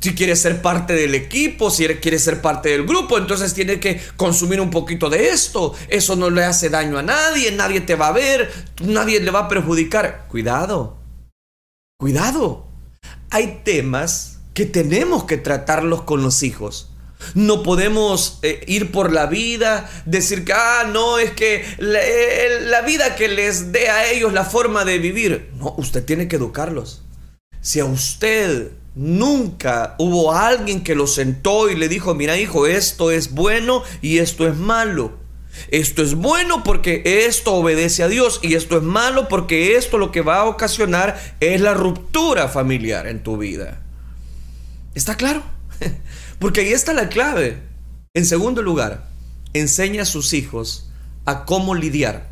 Si 0.00 0.14
quieres 0.14 0.40
ser 0.40 0.62
parte 0.62 0.94
del 0.94 1.14
equipo, 1.14 1.70
si 1.70 1.86
quieres 1.86 2.24
ser 2.24 2.40
parte 2.40 2.70
del 2.70 2.86
grupo, 2.86 3.18
entonces 3.18 3.52
tiene 3.52 3.78
que 3.78 4.00
consumir 4.16 4.60
un 4.60 4.70
poquito 4.70 5.10
de 5.10 5.28
esto. 5.28 5.74
Eso 5.88 6.16
no 6.16 6.30
le 6.30 6.44
hace 6.44 6.70
daño 6.70 6.98
a 6.98 7.02
nadie, 7.02 7.52
nadie 7.52 7.82
te 7.82 7.96
va 7.96 8.08
a 8.08 8.12
ver, 8.12 8.50
nadie 8.82 9.20
le 9.20 9.30
va 9.30 9.40
a 9.40 9.48
perjudicar. 9.48 10.26
Cuidado, 10.28 10.96
cuidado. 11.98 12.66
Hay 13.30 13.60
temas 13.62 14.40
que 14.54 14.64
tenemos 14.64 15.24
que 15.24 15.36
tratarlos 15.36 16.02
con 16.02 16.22
los 16.22 16.42
hijos. 16.42 16.90
No 17.34 17.62
podemos 17.62 18.38
eh, 18.42 18.64
ir 18.66 18.92
por 18.92 19.12
la 19.12 19.26
vida, 19.26 19.90
decir 20.06 20.46
que, 20.46 20.54
ah, 20.54 20.88
no, 20.90 21.18
es 21.18 21.32
que 21.32 21.64
la, 21.78 22.80
vida 22.82 23.14
que 23.16 23.28
les 23.28 23.72
dé 23.72 23.90
a 23.90 24.10
ellos 24.10 24.32
la 24.32 24.44
forma 24.44 24.86
de 24.86 24.98
vivir. 24.98 25.50
No, 25.56 25.74
usted 25.76 26.04
tiene 26.04 26.26
que 26.26 26.36
educarlos. 26.36 27.02
Si 27.60 27.78
a 27.78 27.84
usted 27.84 28.72
nunca 29.00 29.94
hubo 29.98 30.34
alguien 30.34 30.84
que 30.84 30.94
lo 30.94 31.06
sentó 31.06 31.70
y 31.70 31.74
le 31.74 31.88
dijo, 31.88 32.14
mira 32.14 32.36
hijo, 32.36 32.66
esto 32.66 33.10
es 33.10 33.32
bueno 33.32 33.82
y 34.02 34.18
esto 34.18 34.46
es 34.46 34.56
malo. 34.56 35.18
Esto 35.70 36.02
es 36.02 36.14
bueno 36.14 36.62
porque 36.62 37.02
esto 37.26 37.54
obedece 37.54 38.02
a 38.02 38.08
Dios 38.08 38.40
y 38.42 38.54
esto 38.54 38.76
es 38.76 38.82
malo 38.82 39.26
porque 39.26 39.76
esto 39.76 39.96
lo 39.96 40.12
que 40.12 40.20
va 40.20 40.40
a 40.40 40.44
ocasionar 40.44 41.18
es 41.40 41.62
la 41.62 41.72
ruptura 41.72 42.48
familiar 42.48 43.06
en 43.06 43.22
tu 43.22 43.38
vida. 43.38 43.80
¿Está 44.94 45.16
claro? 45.16 45.42
Porque 46.38 46.62
ahí 46.62 46.72
está 46.72 46.92
la 46.92 47.08
clave. 47.08 47.62
En 48.12 48.26
segundo 48.26 48.60
lugar, 48.60 49.08
enseña 49.52 50.02
a 50.02 50.06
sus 50.06 50.32
hijos 50.32 50.90
a 51.26 51.44
cómo 51.44 51.74
lidiar. 51.74 52.28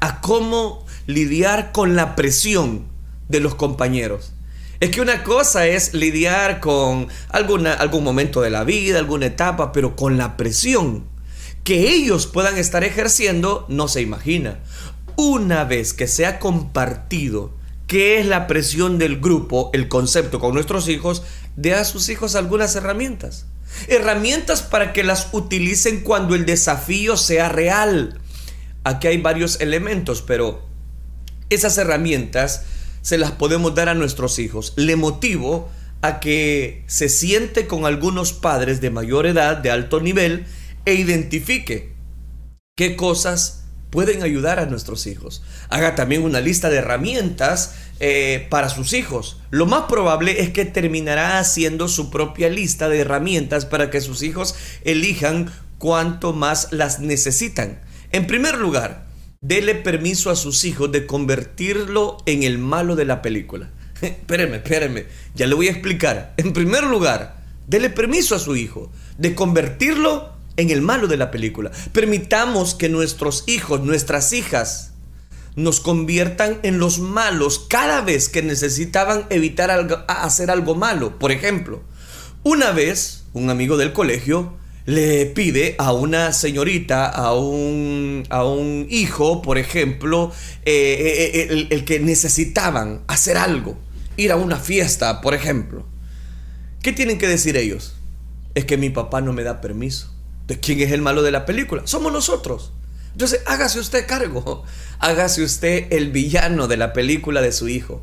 A 0.00 0.20
cómo 0.20 0.86
lidiar 1.06 1.72
con 1.72 1.94
la 1.94 2.16
presión 2.16 2.86
de 3.28 3.40
los 3.40 3.54
compañeros. 3.54 4.32
Es 4.82 4.90
que 4.90 5.00
una 5.00 5.22
cosa 5.22 5.68
es 5.68 5.94
lidiar 5.94 6.58
con 6.58 7.06
alguna, 7.28 7.72
algún 7.72 8.02
momento 8.02 8.40
de 8.40 8.50
la 8.50 8.64
vida, 8.64 8.98
alguna 8.98 9.26
etapa, 9.26 9.70
pero 9.70 9.94
con 9.94 10.18
la 10.18 10.36
presión 10.36 11.04
que 11.62 11.90
ellos 11.90 12.26
puedan 12.26 12.58
estar 12.58 12.82
ejerciendo 12.82 13.64
no 13.68 13.86
se 13.86 14.00
imagina. 14.00 14.58
Una 15.14 15.62
vez 15.62 15.92
que 15.92 16.08
se 16.08 16.26
ha 16.26 16.40
compartido 16.40 17.54
qué 17.86 18.18
es 18.18 18.26
la 18.26 18.48
presión 18.48 18.98
del 18.98 19.20
grupo, 19.20 19.70
el 19.72 19.86
concepto 19.86 20.40
con 20.40 20.52
nuestros 20.52 20.88
hijos, 20.88 21.22
dé 21.54 21.74
a 21.74 21.84
sus 21.84 22.08
hijos 22.08 22.34
algunas 22.34 22.74
herramientas. 22.74 23.46
Herramientas 23.86 24.62
para 24.62 24.92
que 24.92 25.04
las 25.04 25.28
utilicen 25.30 26.00
cuando 26.00 26.34
el 26.34 26.44
desafío 26.44 27.16
sea 27.16 27.48
real. 27.48 28.20
Aquí 28.82 29.06
hay 29.06 29.18
varios 29.18 29.60
elementos, 29.60 30.22
pero 30.22 30.66
esas 31.50 31.78
herramientas 31.78 32.64
se 33.02 33.18
las 33.18 33.32
podemos 33.32 33.74
dar 33.74 33.88
a 33.88 33.94
nuestros 33.94 34.38
hijos. 34.38 34.72
Le 34.76 34.96
motivo 34.96 35.70
a 36.00 36.18
que 36.18 36.84
se 36.86 37.08
siente 37.08 37.66
con 37.66 37.84
algunos 37.84 38.32
padres 38.32 38.80
de 38.80 38.90
mayor 38.90 39.26
edad, 39.26 39.58
de 39.58 39.70
alto 39.70 40.00
nivel, 40.00 40.46
e 40.84 40.94
identifique 40.94 41.92
qué 42.76 42.96
cosas 42.96 43.64
pueden 43.90 44.22
ayudar 44.22 44.58
a 44.58 44.66
nuestros 44.66 45.06
hijos. 45.06 45.42
Haga 45.68 45.94
también 45.94 46.22
una 46.22 46.40
lista 46.40 46.70
de 46.70 46.78
herramientas 46.78 47.74
eh, 48.00 48.46
para 48.48 48.70
sus 48.70 48.94
hijos. 48.94 49.38
Lo 49.50 49.66
más 49.66 49.84
probable 49.84 50.40
es 50.40 50.50
que 50.50 50.64
terminará 50.64 51.38
haciendo 51.38 51.88
su 51.88 52.10
propia 52.10 52.48
lista 52.48 52.88
de 52.88 53.00
herramientas 53.00 53.66
para 53.66 53.90
que 53.90 54.00
sus 54.00 54.22
hijos 54.22 54.54
elijan 54.84 55.52
cuanto 55.78 56.32
más 56.32 56.68
las 56.72 57.00
necesitan. 57.00 57.80
En 58.10 58.26
primer 58.26 58.56
lugar, 58.56 59.04
dele 59.42 59.74
permiso 59.74 60.30
a 60.30 60.36
sus 60.36 60.64
hijos 60.64 60.90
de 60.92 61.04
convertirlo 61.04 62.18
en 62.26 62.44
el 62.44 62.58
malo 62.58 62.96
de 62.96 63.04
la 63.04 63.20
película. 63.22 63.70
espéreme, 64.00 64.56
espéreme, 64.56 65.06
ya 65.34 65.46
le 65.46 65.54
voy 65.54 65.66
a 65.66 65.72
explicar. 65.72 66.32
En 66.36 66.52
primer 66.52 66.84
lugar, 66.84 67.42
dele 67.66 67.90
permiso 67.90 68.36
a 68.36 68.38
su 68.38 68.56
hijo 68.56 68.90
de 69.18 69.34
convertirlo 69.34 70.32
en 70.56 70.70
el 70.70 70.80
malo 70.80 71.08
de 71.08 71.16
la 71.16 71.30
película. 71.30 71.72
Permitamos 71.92 72.74
que 72.76 72.88
nuestros 72.88 73.42
hijos, 73.48 73.82
nuestras 73.82 74.32
hijas, 74.32 74.92
nos 75.56 75.80
conviertan 75.80 76.60
en 76.62 76.78
los 76.78 77.00
malos 77.00 77.58
cada 77.68 78.00
vez 78.00 78.28
que 78.28 78.42
necesitaban 78.42 79.26
evitar 79.28 80.04
hacer 80.06 80.50
algo 80.50 80.76
malo. 80.76 81.18
Por 81.18 81.32
ejemplo, 81.32 81.82
una 82.44 82.70
vez 82.70 83.24
un 83.32 83.50
amigo 83.50 83.76
del 83.76 83.92
colegio 83.92 84.54
le 84.84 85.26
pide 85.26 85.76
a 85.78 85.92
una 85.92 86.32
señorita, 86.32 87.08
a 87.08 87.34
un, 87.34 88.24
a 88.30 88.44
un 88.44 88.86
hijo, 88.90 89.42
por 89.42 89.58
ejemplo, 89.58 90.32
eh, 90.64 90.72
eh, 90.72 91.40
eh, 91.40 91.68
el, 91.70 91.84
que 91.84 92.00
necesitaban 92.00 93.02
hacer 93.06 93.36
algo, 93.36 93.78
ir 94.16 94.32
a 94.32 94.36
una 94.36 94.56
fiesta, 94.56 95.20
por 95.20 95.34
ejemplo. 95.34 95.86
¿Qué 96.82 96.92
tienen 96.92 97.18
que 97.18 97.28
decir 97.28 97.56
ellos? 97.56 97.94
Es 98.54 98.64
que 98.64 98.76
mi 98.76 98.90
papá 98.90 99.20
no 99.20 99.32
me 99.32 99.44
da 99.44 99.60
permiso. 99.60 100.12
¿De 100.48 100.58
quién 100.58 100.80
es 100.80 100.90
el 100.90 101.00
malo 101.00 101.22
de 101.22 101.30
la 101.30 101.46
película? 101.46 101.82
Somos 101.84 102.12
nosotros. 102.12 102.72
Entonces, 103.12 103.40
hágase 103.46 103.78
usted 103.78 104.06
cargo. 104.06 104.64
Hágase 104.98 105.42
usted 105.42 105.92
el 105.92 106.10
villano 106.10 106.68
de 106.68 106.76
la 106.76 106.92
película 106.92 107.40
de 107.40 107.52
su 107.52 107.68
hijo. 107.68 108.02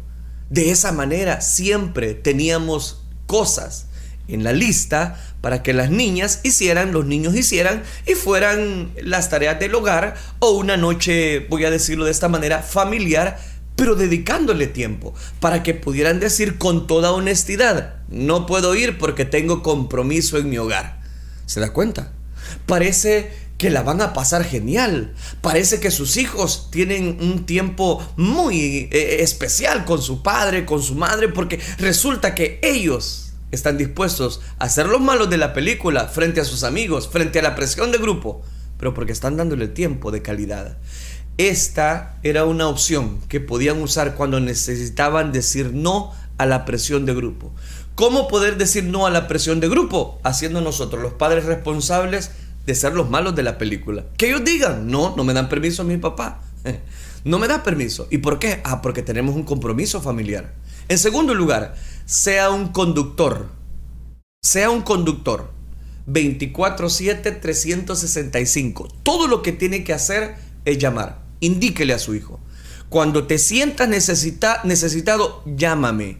De 0.49 0.71
esa 0.71 0.91
manera 0.91 1.41
siempre 1.41 2.13
teníamos 2.13 3.03
cosas 3.25 3.88
en 4.29 4.43
la 4.43 4.53
lista 4.53 5.19
para 5.41 5.63
que 5.63 5.73
las 5.73 5.89
niñas 5.89 6.41
hicieran, 6.43 6.91
los 6.91 7.05
niños 7.05 7.35
hicieran 7.35 7.83
y 8.05 8.13
fueran 8.13 8.91
las 9.01 9.29
tareas 9.29 9.59
del 9.59 9.75
hogar 9.75 10.15
o 10.39 10.51
una 10.51 10.77
noche, 10.77 11.47
voy 11.49 11.65
a 11.65 11.71
decirlo 11.71 12.05
de 12.05 12.11
esta 12.11 12.29
manera, 12.29 12.61
familiar, 12.61 13.39
pero 13.75 13.95
dedicándole 13.95 14.67
tiempo 14.67 15.13
para 15.39 15.63
que 15.63 15.73
pudieran 15.73 16.19
decir 16.19 16.57
con 16.57 16.87
toda 16.87 17.11
honestidad, 17.11 17.95
no 18.09 18.45
puedo 18.45 18.75
ir 18.75 18.97
porque 18.97 19.25
tengo 19.25 19.63
compromiso 19.63 20.37
en 20.37 20.49
mi 20.49 20.57
hogar. 20.57 21.01
¿Se 21.45 21.59
da 21.59 21.71
cuenta? 21.71 22.11
Parece 22.65 23.31
que 23.57 23.69
la 23.69 23.83
van 23.83 24.01
a 24.01 24.13
pasar 24.13 24.43
genial. 24.43 25.13
Parece 25.41 25.79
que 25.79 25.91
sus 25.91 26.17
hijos 26.17 26.69
tienen 26.71 27.17
un 27.21 27.45
tiempo 27.45 28.01
muy 28.15 28.89
eh, 28.91 29.17
especial 29.19 29.85
con 29.85 30.01
su 30.01 30.23
padre, 30.23 30.65
con 30.65 30.81
su 30.81 30.95
madre, 30.95 31.27
porque 31.27 31.59
resulta 31.77 32.33
que 32.33 32.59
ellos 32.63 33.28
están 33.51 33.77
dispuestos 33.77 34.41
a 34.59 34.69
ser 34.69 34.87
los 34.87 35.01
malos 35.01 35.29
de 35.29 35.37
la 35.37 35.53
película 35.53 36.07
frente 36.07 36.41
a 36.41 36.45
sus 36.45 36.63
amigos, 36.63 37.07
frente 37.07 37.39
a 37.39 37.43
la 37.43 37.55
presión 37.55 37.91
de 37.91 37.97
grupo, 37.97 38.41
pero 38.77 38.93
porque 38.93 39.11
están 39.11 39.37
dándole 39.37 39.67
tiempo 39.67 40.11
de 40.11 40.21
calidad. 40.21 40.77
Esta 41.37 42.17
era 42.23 42.45
una 42.45 42.67
opción 42.67 43.19
que 43.29 43.39
podían 43.39 43.81
usar 43.81 44.15
cuando 44.15 44.39
necesitaban 44.39 45.31
decir 45.31 45.71
no 45.73 46.13
a 46.37 46.45
la 46.45 46.65
presión 46.65 47.05
de 47.05 47.13
grupo. 47.13 47.53
¿Cómo 47.95 48.27
poder 48.27 48.57
decir 48.57 48.85
no 48.85 49.05
a 49.05 49.09
la 49.09 49.27
presión 49.27 49.59
de 49.59 49.69
grupo? 49.69 50.19
Haciendo 50.23 50.61
nosotros 50.61 51.01
los 51.01 51.13
padres 51.13 51.45
responsables 51.45 52.31
de 52.65 52.75
ser 52.75 52.93
los 52.93 53.09
malos 53.09 53.35
de 53.35 53.43
la 53.43 53.57
película. 53.57 54.05
Que 54.17 54.27
ellos 54.27 54.43
digan, 54.45 54.87
no, 54.87 55.15
no 55.15 55.23
me 55.23 55.33
dan 55.33 55.49
permiso 55.49 55.81
a 55.81 55.85
mi 55.85 55.97
papá. 55.97 56.41
No 57.25 57.37
me 57.37 57.49
da 57.49 57.63
permiso. 57.63 58.07
¿Y 58.09 58.19
por 58.19 58.39
qué? 58.39 58.61
Ah, 58.63 58.81
porque 58.81 59.01
tenemos 59.01 59.35
un 59.35 59.43
compromiso 59.43 60.01
familiar. 60.01 60.53
En 60.87 60.97
segundo 60.97 61.33
lugar, 61.33 61.75
sea 62.09 62.49
un 62.49 62.69
conductor. 62.69 63.49
Sea 64.41 64.71
un 64.71 64.81
conductor. 64.81 65.51
24/7, 66.07 67.39
365. 67.39 68.87
Todo 69.03 69.27
lo 69.27 69.43
que 69.43 69.51
tiene 69.51 69.83
que 69.83 69.93
hacer 69.93 70.35
es 70.65 70.79
llamar. 70.79 71.21
Indíquele 71.39 71.93
a 71.93 71.99
su 71.99 72.15
hijo. 72.15 72.39
Cuando 72.89 73.27
te 73.27 73.37
sientas 73.37 73.87
necesitado, 73.87 75.43
llámame. 75.45 76.17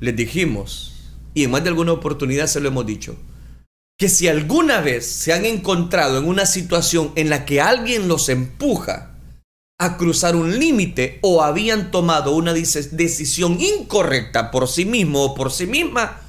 Les 0.00 0.14
dijimos, 0.14 1.14
y 1.32 1.44
en 1.44 1.50
más 1.50 1.62
de 1.62 1.70
alguna 1.70 1.92
oportunidad 1.92 2.46
se 2.46 2.60
lo 2.60 2.68
hemos 2.68 2.84
dicho, 2.84 3.16
que 3.98 4.10
si 4.10 4.28
alguna 4.28 4.82
vez 4.82 5.06
se 5.06 5.32
han 5.32 5.46
encontrado 5.46 6.18
en 6.18 6.28
una 6.28 6.44
situación 6.44 7.10
en 7.14 7.30
la 7.30 7.46
que 7.46 7.62
alguien 7.62 8.06
los 8.06 8.28
empuja, 8.28 9.11
a 9.84 9.96
cruzar 9.96 10.36
un 10.36 10.60
límite 10.60 11.18
o 11.22 11.42
habían 11.42 11.90
tomado 11.90 12.36
una 12.36 12.52
decisión 12.52 13.60
incorrecta 13.60 14.52
por 14.52 14.68
sí 14.68 14.84
mismo 14.84 15.24
o 15.24 15.34
por 15.34 15.50
sí 15.50 15.66
misma, 15.66 16.20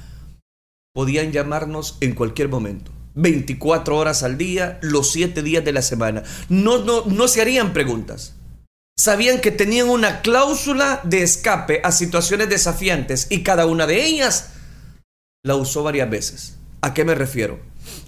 podían 0.92 1.30
llamarnos 1.30 1.96
en 2.00 2.14
cualquier 2.14 2.48
momento. 2.48 2.90
24 3.14 3.96
horas 3.96 4.24
al 4.24 4.38
día, 4.38 4.80
los 4.82 5.12
7 5.12 5.42
días 5.42 5.64
de 5.64 5.72
la 5.72 5.82
semana. 5.82 6.24
No, 6.48 6.78
no, 6.78 7.04
no 7.04 7.28
se 7.28 7.42
harían 7.42 7.72
preguntas. 7.72 8.34
Sabían 8.98 9.40
que 9.40 9.52
tenían 9.52 9.88
una 9.88 10.20
cláusula 10.20 11.00
de 11.04 11.22
escape 11.22 11.80
a 11.84 11.92
situaciones 11.92 12.48
desafiantes 12.48 13.28
y 13.30 13.44
cada 13.44 13.66
una 13.66 13.86
de 13.86 14.04
ellas 14.04 14.50
la 15.44 15.54
usó 15.54 15.84
varias 15.84 16.10
veces. 16.10 16.56
¿A 16.80 16.92
qué 16.92 17.04
me 17.04 17.14
refiero? 17.14 17.60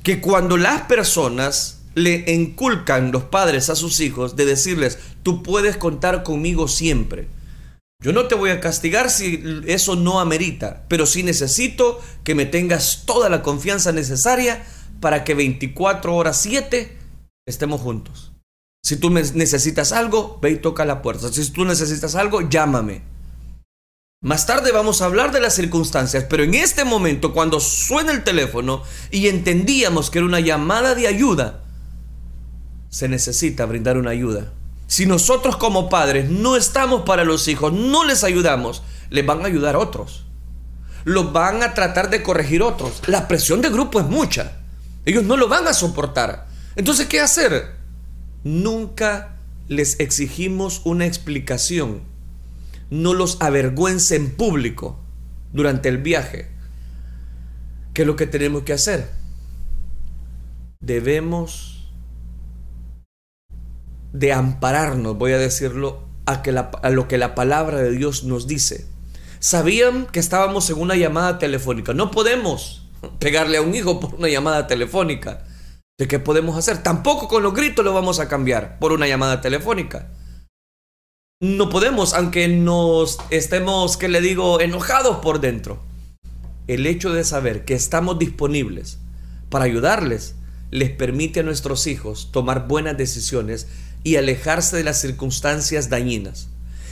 Que 0.02 0.20
cuando 0.20 0.56
las 0.56 0.82
personas 0.82 1.82
le 1.96 2.30
inculcan 2.30 3.10
los 3.10 3.24
padres 3.24 3.70
a 3.70 3.74
sus 3.74 4.00
hijos 4.00 4.36
de 4.36 4.44
decirles, 4.44 4.98
tú 5.22 5.42
puedes 5.42 5.78
contar 5.78 6.22
conmigo 6.22 6.68
siempre. 6.68 7.26
Yo 8.02 8.12
no 8.12 8.26
te 8.26 8.34
voy 8.34 8.50
a 8.50 8.60
castigar 8.60 9.08
si 9.10 9.42
eso 9.66 9.96
no 9.96 10.20
amerita, 10.20 10.84
pero 10.88 11.06
sí 11.06 11.22
necesito 11.22 11.98
que 12.22 12.34
me 12.34 12.44
tengas 12.44 13.04
toda 13.06 13.30
la 13.30 13.42
confianza 13.42 13.92
necesaria 13.92 14.62
para 15.00 15.24
que 15.24 15.34
24 15.34 16.14
horas 16.14 16.38
7 16.42 16.98
estemos 17.46 17.80
juntos. 17.80 18.32
Si 18.84 18.96
tú 18.96 19.08
necesitas 19.08 19.92
algo, 19.92 20.38
ve 20.42 20.50
y 20.50 20.56
toca 20.56 20.84
la 20.84 21.00
puerta. 21.00 21.32
Si 21.32 21.50
tú 21.50 21.64
necesitas 21.64 22.14
algo, 22.14 22.46
llámame. 22.46 23.02
Más 24.22 24.44
tarde 24.44 24.70
vamos 24.70 25.00
a 25.00 25.06
hablar 25.06 25.32
de 25.32 25.40
las 25.40 25.54
circunstancias, 25.54 26.26
pero 26.28 26.44
en 26.44 26.54
este 26.54 26.84
momento, 26.84 27.32
cuando 27.32 27.58
suena 27.58 28.12
el 28.12 28.22
teléfono 28.22 28.82
y 29.10 29.28
entendíamos 29.28 30.10
que 30.10 30.18
era 30.18 30.26
una 30.26 30.40
llamada 30.40 30.94
de 30.94 31.06
ayuda, 31.06 31.62
se 32.96 33.10
necesita 33.10 33.66
brindar 33.66 33.98
una 33.98 34.08
ayuda. 34.08 34.54
Si 34.86 35.04
nosotros 35.04 35.58
como 35.58 35.90
padres 35.90 36.30
no 36.30 36.56
estamos 36.56 37.02
para 37.02 37.24
los 37.24 37.46
hijos, 37.46 37.74
no 37.74 38.06
les 38.06 38.24
ayudamos, 38.24 38.82
les 39.10 39.26
van 39.26 39.42
a 39.42 39.48
ayudar 39.48 39.76
otros. 39.76 40.24
Los 41.04 41.30
van 41.30 41.62
a 41.62 41.74
tratar 41.74 42.08
de 42.08 42.22
corregir 42.22 42.62
otros. 42.62 43.02
La 43.06 43.28
presión 43.28 43.60
de 43.60 43.68
grupo 43.68 44.00
es 44.00 44.06
mucha. 44.06 44.52
Ellos 45.04 45.24
no 45.24 45.36
lo 45.36 45.46
van 45.46 45.68
a 45.68 45.74
soportar. 45.74 46.46
Entonces, 46.74 47.06
¿qué 47.06 47.20
hacer? 47.20 47.74
Nunca 48.44 49.36
les 49.68 50.00
exigimos 50.00 50.80
una 50.86 51.04
explicación. 51.04 52.00
No 52.88 53.12
los 53.12 53.36
avergüence 53.42 54.16
en 54.16 54.30
público 54.30 54.98
durante 55.52 55.90
el 55.90 55.98
viaje. 55.98 56.48
¿Qué 57.92 58.02
es 58.02 58.08
lo 58.08 58.16
que 58.16 58.26
tenemos 58.26 58.62
que 58.62 58.72
hacer? 58.72 59.10
Debemos 60.80 61.75
de 64.18 64.32
ampararnos, 64.32 65.18
voy 65.18 65.32
a 65.32 65.38
decirlo, 65.38 66.00
a, 66.24 66.42
que 66.42 66.50
a 66.50 66.90
lo 66.90 67.06
que 67.06 67.18
la 67.18 67.34
palabra 67.34 67.78
de 67.78 67.90
Dios 67.90 68.24
nos 68.24 68.46
dice. 68.46 68.86
Sabían 69.40 70.06
que 70.06 70.20
estábamos 70.20 70.70
en 70.70 70.80
una 70.80 70.96
llamada 70.96 71.38
telefónica. 71.38 71.92
No 71.92 72.10
podemos 72.10 72.88
pegarle 73.18 73.58
a 73.58 73.62
un 73.62 73.74
hijo 73.74 74.00
por 74.00 74.14
una 74.14 74.28
llamada 74.28 74.66
telefónica. 74.66 75.44
¿De 75.98 76.08
qué 76.08 76.18
podemos 76.18 76.56
hacer? 76.56 76.82
Tampoco 76.82 77.28
con 77.28 77.42
los 77.42 77.54
gritos 77.54 77.84
lo 77.84 77.92
vamos 77.92 78.18
a 78.18 78.28
cambiar 78.28 78.78
por 78.78 78.92
una 78.92 79.06
llamada 79.06 79.42
telefónica. 79.42 80.10
No 81.40 81.68
podemos, 81.68 82.14
aunque 82.14 82.48
nos 82.48 83.18
estemos, 83.28 83.98
que 83.98 84.08
le 84.08 84.22
digo, 84.22 84.60
enojados 84.60 85.18
por 85.18 85.40
dentro. 85.40 85.82
El 86.66 86.86
hecho 86.86 87.12
de 87.12 87.24
saber 87.24 87.66
que 87.66 87.74
estamos 87.74 88.18
disponibles 88.18 88.98
para 89.50 89.66
ayudarles 89.66 90.36
les 90.70 90.90
permite 90.90 91.40
a 91.40 91.42
nuestros 91.42 91.86
hijos 91.86 92.30
tomar 92.32 92.66
buenas 92.66 92.96
decisiones 92.96 93.68
y 94.06 94.14
alejarse 94.14 94.76
de 94.76 94.84
las 94.84 95.00
circunstancias 95.00 95.90
dañinas. 95.90 96.46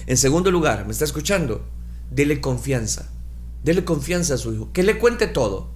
En 0.09 0.17
segundo 0.17 0.51
lugar, 0.51 0.85
¿me 0.85 0.91
está 0.91 1.05
escuchando? 1.05 1.65
Dele 2.11 2.41
confianza. 2.41 3.09
Dele 3.63 3.85
confianza 3.85 4.35
a 4.35 4.37
su 4.37 4.53
hijo. 4.53 4.73
Que 4.73 4.83
le 4.83 4.99
cuente 4.99 5.29
todo. 5.29 5.71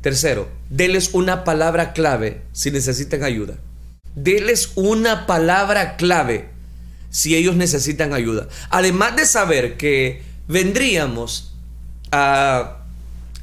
Tercero, 0.00 0.48
deles 0.70 1.10
una 1.12 1.44
palabra 1.44 1.92
clave 1.92 2.42
si 2.50 2.72
necesitan 2.72 3.22
ayuda. 3.22 3.58
Deles 4.16 4.72
una 4.74 5.24
palabra 5.24 5.96
clave 5.96 6.50
si 7.10 7.36
ellos 7.36 7.54
necesitan 7.54 8.12
ayuda. 8.12 8.48
Además 8.70 9.14
de 9.14 9.24
saber 9.24 9.76
que 9.76 10.24
vendríamos 10.48 11.54
a, 12.10 12.78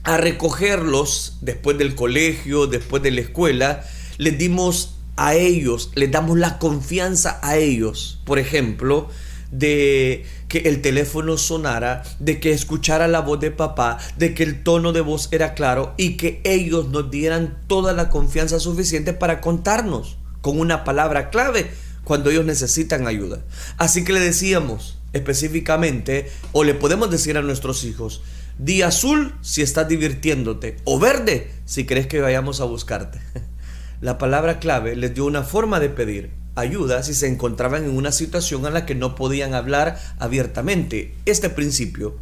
a 0.03 0.17
recogerlos 0.17 1.37
después 1.39 1.77
del 1.77 1.95
colegio, 1.95 2.67
después 2.67 3.01
de 3.01 3.11
la 3.11 3.21
escuela, 3.21 3.85
les 4.17 4.37
dimos 4.37 4.94
a 5.15 5.35
ellos, 5.35 5.91
les 5.95 6.11
damos 6.11 6.37
la 6.37 6.59
confianza 6.59 7.39
a 7.41 7.57
ellos, 7.57 8.19
por 8.25 8.39
ejemplo, 8.39 9.09
de 9.51 10.25
que 10.47 10.59
el 10.59 10.81
teléfono 10.81 11.37
sonara, 11.37 12.03
de 12.19 12.39
que 12.39 12.51
escuchara 12.51 13.07
la 13.07 13.21
voz 13.21 13.39
de 13.39 13.51
papá, 13.51 13.97
de 14.17 14.33
que 14.33 14.43
el 14.43 14.63
tono 14.63 14.91
de 14.91 15.01
voz 15.01 15.29
era 15.31 15.53
claro 15.53 15.93
y 15.97 16.17
que 16.17 16.41
ellos 16.43 16.89
nos 16.89 17.09
dieran 17.09 17.57
toda 17.67 17.93
la 17.93 18.09
confianza 18.09 18.59
suficiente 18.59 19.13
para 19.13 19.41
contarnos 19.41 20.17
con 20.41 20.59
una 20.59 20.83
palabra 20.83 21.29
clave 21.29 21.71
cuando 22.03 22.29
ellos 22.29 22.45
necesitan 22.45 23.07
ayuda. 23.07 23.43
Así 23.77 24.03
que 24.03 24.13
le 24.13 24.19
decíamos 24.19 24.97
específicamente, 25.13 26.29
o 26.51 26.65
le 26.65 26.73
podemos 26.73 27.09
decir 27.09 27.37
a 27.37 27.41
nuestros 27.41 27.85
hijos, 27.85 28.21
día 28.59 28.87
azul 28.87 29.33
si 29.41 29.61
estás 29.61 29.87
divirtiéndote, 29.87 30.75
o 30.83 30.99
verde 30.99 31.51
si 31.63 31.85
crees 31.85 32.07
que 32.07 32.19
vayamos 32.19 32.59
a 32.59 32.65
buscarte. 32.65 33.19
La 34.01 34.17
palabra 34.17 34.59
clave 34.59 34.95
les 34.95 35.13
dio 35.13 35.25
una 35.25 35.43
forma 35.43 35.79
de 35.79 35.89
pedir 35.89 36.31
ayuda 36.55 37.03
si 37.03 37.13
se 37.13 37.27
encontraban 37.27 37.85
en 37.85 37.95
una 37.95 38.11
situación 38.11 38.65
en 38.65 38.73
la 38.73 38.85
que 38.85 38.95
no 38.95 39.15
podían 39.15 39.53
hablar 39.53 39.99
abiertamente. 40.19 41.13
Este 41.25 41.49
principio 41.49 42.15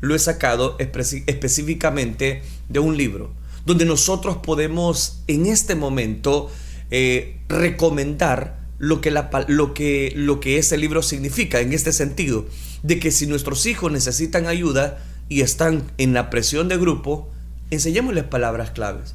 lo 0.00 0.14
he 0.14 0.18
sacado 0.18 0.76
específicamente 0.78 2.42
de 2.68 2.80
un 2.80 2.96
libro, 2.96 3.32
donde 3.66 3.84
nosotros 3.84 4.38
podemos 4.38 5.22
en 5.28 5.46
este 5.46 5.74
momento 5.74 6.50
eh, 6.90 7.38
recomendar 7.48 8.60
lo 8.78 9.00
que, 9.00 9.12
lo, 9.46 9.74
que, 9.74 10.12
lo 10.16 10.40
que 10.40 10.58
ese 10.58 10.76
libro 10.76 11.02
significa 11.02 11.60
en 11.60 11.72
este 11.72 11.92
sentido, 11.92 12.46
de 12.82 12.98
que 12.98 13.12
si 13.12 13.28
nuestros 13.28 13.64
hijos 13.66 13.92
necesitan 13.92 14.48
ayuda 14.48 14.98
y 15.28 15.42
están 15.42 15.84
en 15.98 16.14
la 16.14 16.30
presión 16.30 16.66
de 16.66 16.78
grupo, 16.78 17.30
enseñémosles 17.70 18.24
palabras 18.24 18.72
claves. 18.72 19.14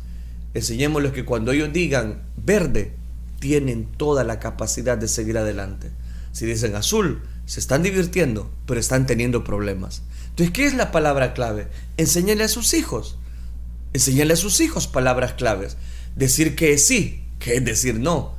Enseñémosles 0.57 1.11
que 1.11 1.23
cuando 1.23 1.51
ellos 1.51 1.71
digan 1.71 2.23
verde, 2.35 2.91
tienen 3.39 3.85
toda 3.85 4.23
la 4.23 4.39
capacidad 4.39 4.97
de 4.97 5.07
seguir 5.07 5.37
adelante. 5.37 5.91
Si 6.31 6.47
dicen 6.47 6.73
azul, 6.73 7.21
se 7.45 7.59
están 7.59 7.83
divirtiendo, 7.83 8.51
pero 8.65 8.79
están 8.79 9.05
teniendo 9.05 9.43
problemas. 9.43 10.01
Entonces, 10.29 10.51
¿qué 10.55 10.65
es 10.65 10.73
la 10.73 10.91
palabra 10.91 11.35
clave? 11.35 11.67
Enséñale 11.97 12.43
a 12.43 12.47
sus 12.47 12.73
hijos. 12.73 13.19
Enséñale 13.93 14.33
a 14.33 14.35
sus 14.35 14.59
hijos 14.59 14.87
palabras 14.87 15.33
claves. 15.33 15.77
Decir 16.15 16.55
que 16.55 16.79
sí, 16.79 17.23
que 17.37 17.57
es 17.57 17.63
decir 17.63 17.99
no. 17.99 18.33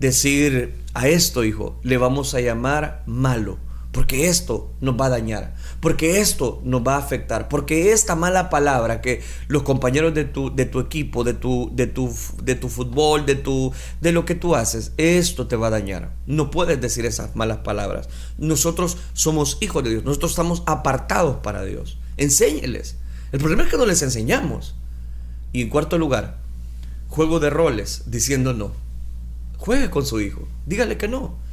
Decir 0.00 0.74
a 0.92 1.08
esto, 1.08 1.44
hijo, 1.44 1.80
le 1.82 1.96
vamos 1.96 2.34
a 2.34 2.42
llamar 2.42 3.04
malo 3.06 3.58
porque 3.92 4.28
esto 4.28 4.70
nos 4.80 5.00
va 5.00 5.06
a 5.06 5.10
dañar, 5.10 5.54
porque 5.80 6.20
esto 6.20 6.60
nos 6.62 6.86
va 6.86 6.96
a 6.96 6.98
afectar, 6.98 7.48
porque 7.48 7.92
esta 7.92 8.14
mala 8.16 8.50
palabra 8.50 9.00
que 9.00 9.22
los 9.48 9.62
compañeros 9.62 10.14
de 10.14 10.24
tu, 10.24 10.54
de 10.54 10.66
tu 10.66 10.80
equipo, 10.80 11.24
de 11.24 11.32
tu, 11.34 11.70
de, 11.72 11.86
tu, 11.86 12.14
de 12.42 12.54
tu 12.54 12.68
fútbol, 12.68 13.24
de, 13.24 13.34
tu, 13.34 13.72
de 14.00 14.12
lo 14.12 14.24
que 14.26 14.34
tú 14.34 14.54
haces, 14.54 14.92
esto 14.98 15.46
te 15.46 15.56
va 15.56 15.68
a 15.68 15.70
dañar. 15.70 16.12
No 16.26 16.50
puedes 16.50 16.80
decir 16.80 17.06
esas 17.06 17.34
malas 17.34 17.58
palabras. 17.58 18.08
Nosotros 18.36 18.98
somos 19.14 19.56
hijos 19.60 19.82
de 19.82 19.90
Dios, 19.90 20.04
nosotros 20.04 20.32
estamos 20.32 20.62
apartados 20.66 21.38
para 21.38 21.64
Dios. 21.64 21.98
Enséñeles. 22.18 22.96
El 23.32 23.40
problema 23.40 23.62
es 23.62 23.70
que 23.70 23.78
no 23.78 23.86
les 23.86 24.02
enseñamos. 24.02 24.74
Y 25.52 25.62
en 25.62 25.70
cuarto 25.70 25.96
lugar, 25.96 26.38
juego 27.08 27.40
de 27.40 27.48
roles 27.48 28.02
diciendo 28.06 28.52
no. 28.52 28.72
Juegue 29.56 29.88
con 29.88 30.04
su 30.04 30.20
hijo, 30.20 30.46
dígale 30.66 30.98
que 30.98 31.08
no 31.08 31.47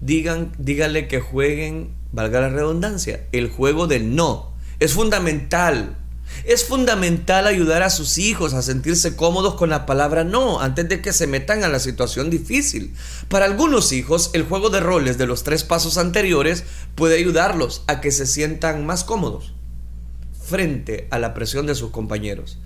digan, 0.00 0.52
dígale 0.58 1.08
que 1.08 1.20
jueguen, 1.20 1.94
valga 2.12 2.40
la 2.40 2.48
redundancia, 2.48 3.26
el 3.32 3.48
juego 3.48 3.86
del 3.86 4.14
no. 4.14 4.52
Es 4.80 4.92
fundamental. 4.92 5.96
Es 6.44 6.64
fundamental 6.64 7.46
ayudar 7.46 7.82
a 7.82 7.90
sus 7.90 8.18
hijos 8.18 8.52
a 8.52 8.62
sentirse 8.62 9.16
cómodos 9.16 9.54
con 9.54 9.70
la 9.70 9.86
palabra 9.86 10.24
no 10.24 10.60
antes 10.60 10.88
de 10.88 11.00
que 11.00 11.12
se 11.12 11.26
metan 11.26 11.64
a 11.64 11.68
la 11.68 11.80
situación 11.80 12.28
difícil. 12.28 12.94
Para 13.28 13.46
algunos 13.46 13.92
hijos, 13.92 14.30
el 14.34 14.44
juego 14.44 14.70
de 14.70 14.80
roles 14.80 15.18
de 15.18 15.26
los 15.26 15.42
tres 15.42 15.64
pasos 15.64 15.96
anteriores 15.96 16.64
puede 16.94 17.16
ayudarlos 17.16 17.82
a 17.86 18.00
que 18.00 18.12
se 18.12 18.26
sientan 18.26 18.84
más 18.86 19.04
cómodos 19.04 19.54
frente 20.42 21.08
a 21.10 21.18
la 21.18 21.34
presión 21.34 21.66
de 21.66 21.74
sus 21.74 21.90
compañeros. 21.90 22.58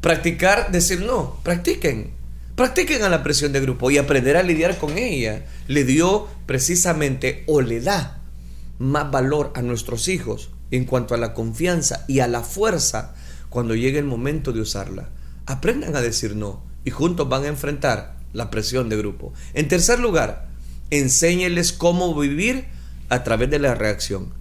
Practicar 0.00 0.70
decir 0.70 1.00
no, 1.00 1.38
practiquen. 1.42 2.12
Practiquen 2.56 3.02
a 3.02 3.10
la 3.10 3.22
presión 3.22 3.52
de 3.52 3.60
grupo 3.60 3.90
y 3.90 3.98
aprender 3.98 4.38
a 4.38 4.42
lidiar 4.42 4.78
con 4.78 4.96
ella. 4.96 5.44
Le 5.68 5.84
dio 5.84 6.26
precisamente 6.46 7.44
o 7.46 7.60
le 7.60 7.82
da 7.82 8.22
más 8.78 9.10
valor 9.10 9.52
a 9.54 9.60
nuestros 9.60 10.08
hijos 10.08 10.48
en 10.70 10.86
cuanto 10.86 11.14
a 11.14 11.18
la 11.18 11.34
confianza 11.34 12.06
y 12.08 12.20
a 12.20 12.26
la 12.26 12.40
fuerza 12.40 13.14
cuando 13.50 13.74
llegue 13.74 13.98
el 13.98 14.06
momento 14.06 14.54
de 14.54 14.62
usarla. 14.62 15.10
Aprendan 15.44 15.96
a 15.96 16.00
decir 16.00 16.34
no 16.34 16.62
y 16.82 16.90
juntos 16.90 17.28
van 17.28 17.44
a 17.44 17.48
enfrentar 17.48 18.16
la 18.32 18.50
presión 18.50 18.88
de 18.88 18.96
grupo. 18.96 19.34
En 19.52 19.68
tercer 19.68 20.00
lugar, 20.00 20.48
enséñeles 20.88 21.74
cómo 21.74 22.18
vivir 22.18 22.64
a 23.10 23.22
través 23.22 23.50
de 23.50 23.58
la 23.58 23.74
reacción. 23.74 24.32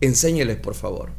Enséñeles, 0.00 0.56
por 0.56 0.74
favor. 0.74 1.10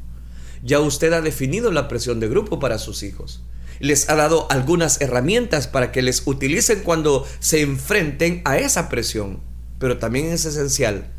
Ya 0.63 0.79
usted 0.79 1.13
ha 1.13 1.21
definido 1.21 1.71
la 1.71 1.87
presión 1.87 2.19
de 2.19 2.29
grupo 2.29 2.59
para 2.59 2.79
sus 2.79 3.03
hijos 3.03 3.43
les 3.81 4.09
ha 4.09 4.15
dado 4.15 4.47
algunas 4.49 5.01
herramientas 5.01 5.67
para 5.67 5.91
que 5.91 6.01
les 6.01 6.23
utilicen 6.25 6.81
cuando 6.81 7.27
se 7.39 7.61
enfrenten 7.61 8.41
a 8.45 8.57
esa 8.57 8.89
presión. 8.89 9.41
Pero 9.79 9.97
también 9.97 10.27
es 10.27 10.45
esencial 10.45 11.11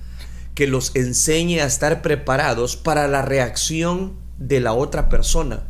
que 0.54 0.66
los 0.66 0.94
enseñe 0.94 1.60
a 1.60 1.66
estar 1.66 2.02
preparados 2.02 2.76
para 2.76 3.08
la 3.08 3.22
reacción 3.22 4.14
de 4.38 4.60
la 4.60 4.72
otra 4.72 5.08
persona. 5.08 5.64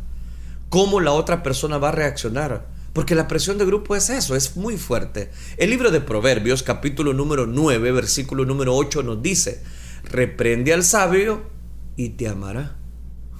Cómo 0.69 0.99
la 0.99 1.11
otra 1.11 1.43
persona 1.43 1.77
va 1.77 1.89
a 1.89 1.93
reaccionar. 1.93 2.67
Porque 2.93 3.15
la 3.15 3.27
presión 3.27 3.57
de 3.57 3.65
grupo 3.65 3.95
es 3.95 4.09
eso, 4.11 4.35
es 4.35 4.55
muy 4.55 4.77
fuerte. 4.77 5.31
El 5.57 5.71
libro 5.71 5.89
de 5.89 5.99
Proverbios, 5.99 6.61
capítulo 6.61 7.13
número 7.13 7.47
9, 7.47 7.91
versículo 7.91 8.45
número 8.45 8.75
8 8.75 9.01
nos 9.01 9.19
dice, 9.19 9.63
reprende 10.03 10.73
al 10.73 10.83
sabio 10.83 11.41
y 11.95 12.09
te 12.09 12.27
amará. 12.27 12.77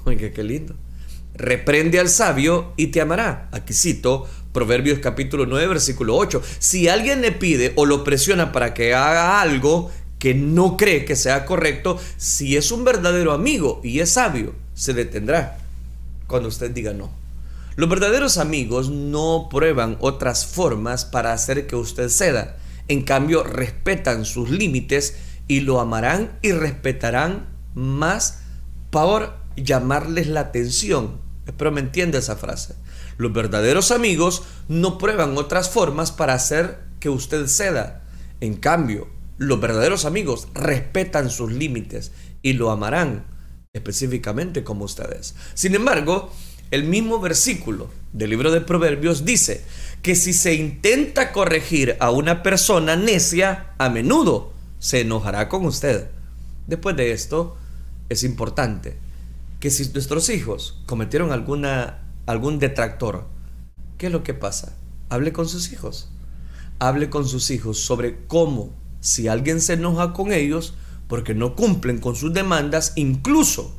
Oiga, 0.05 0.31
qué 0.31 0.43
lindo. 0.43 0.75
Reprende 1.35 1.99
al 1.99 2.09
sabio 2.09 2.73
y 2.77 2.87
te 2.87 3.01
amará. 3.01 3.49
Aquí 3.51 3.73
cito 3.73 4.27
Proverbios 4.51 4.99
capítulo 4.99 5.47
9, 5.47 5.67
versículo 5.67 6.15
8. 6.15 6.41
Si 6.59 6.87
alguien 6.87 7.21
le 7.21 7.31
pide 7.31 7.73
o 7.75 7.85
lo 7.85 8.03
presiona 8.03 8.51
para 8.51 8.73
que 8.73 8.93
haga 8.93 9.41
algo 9.41 9.89
que 10.19 10.35
no 10.35 10.77
cree 10.77 11.05
que 11.05 11.15
sea 11.15 11.45
correcto, 11.45 11.99
si 12.17 12.55
es 12.55 12.71
un 12.71 12.83
verdadero 12.83 13.33
amigo 13.33 13.81
y 13.83 13.99
es 13.99 14.11
sabio, 14.11 14.53
se 14.75 14.93
detendrá 14.93 15.57
cuando 16.27 16.49
usted 16.49 16.71
diga 16.71 16.93
no. 16.93 17.11
Los 17.75 17.89
verdaderos 17.89 18.37
amigos 18.37 18.89
no 18.89 19.47
prueban 19.49 19.97
otras 19.99 20.45
formas 20.45 21.03
para 21.03 21.33
hacer 21.33 21.65
que 21.65 21.75
usted 21.75 22.09
ceda. 22.09 22.57
En 22.87 23.01
cambio, 23.01 23.43
respetan 23.43 24.25
sus 24.25 24.51
límites 24.51 25.15
y 25.47 25.61
lo 25.61 25.79
amarán 25.79 26.37
y 26.43 26.51
respetarán 26.51 27.47
más 27.73 28.39
por 28.91 29.42
llamarles 29.55 30.27
la 30.27 30.41
atención 30.41 31.23
Espero 31.45 31.71
me 31.71 31.81
entienda 31.81 32.19
esa 32.19 32.35
frase. 32.35 32.75
Los 33.17 33.33
verdaderos 33.33 33.91
amigos 33.91 34.43
no 34.67 34.97
prueban 34.97 35.37
otras 35.37 35.69
formas 35.69 36.11
para 36.11 36.33
hacer 36.33 36.79
que 36.99 37.09
usted 37.09 37.47
ceda. 37.47 38.03
En 38.39 38.55
cambio, 38.55 39.09
los 39.37 39.59
verdaderos 39.59 40.05
amigos 40.05 40.47
respetan 40.53 41.29
sus 41.29 41.51
límites 41.51 42.11
y 42.41 42.53
lo 42.53 42.71
amarán 42.71 43.25
específicamente 43.73 44.63
como 44.63 44.85
ustedes. 44.85 45.35
Sin 45.53 45.75
embargo, 45.75 46.31
el 46.71 46.85
mismo 46.85 47.19
versículo 47.19 47.89
del 48.13 48.29
libro 48.29 48.51
de 48.51 48.61
Proverbios 48.61 49.25
dice 49.25 49.65
que 50.01 50.15
si 50.15 50.33
se 50.33 50.53
intenta 50.53 51.31
corregir 51.31 51.97
a 51.99 52.09
una 52.11 52.41
persona 52.41 52.95
necia, 52.95 53.73
a 53.77 53.89
menudo 53.89 54.53
se 54.79 55.01
enojará 55.01 55.49
con 55.49 55.65
usted. 55.65 56.09
Después 56.67 56.95
de 56.95 57.11
esto, 57.11 57.57
es 58.09 58.23
importante 58.23 58.97
que 59.63 59.69
si 59.69 59.87
nuestros 59.93 60.27
hijos 60.27 60.81
cometieron 60.85 61.31
alguna, 61.31 62.03
algún 62.25 62.59
detractor, 62.59 63.29
¿qué 63.97 64.07
es 64.07 64.11
lo 64.11 64.21
que 64.21 64.33
pasa? 64.33 64.77
Hable 65.07 65.31
con 65.31 65.47
sus 65.47 65.71
hijos. 65.71 66.09
Hable 66.79 67.09
con 67.09 67.25
sus 67.25 67.49
hijos 67.49 67.79
sobre 67.79 68.27
cómo, 68.27 68.75
si 68.99 69.29
alguien 69.29 69.61
se 69.61 69.75
enoja 69.75 70.11
con 70.11 70.33
ellos 70.33 70.73
porque 71.07 71.33
no 71.33 71.55
cumplen 71.55 71.99
con 71.99 72.17
sus 72.17 72.33
demandas, 72.33 72.91
incluso 72.97 73.73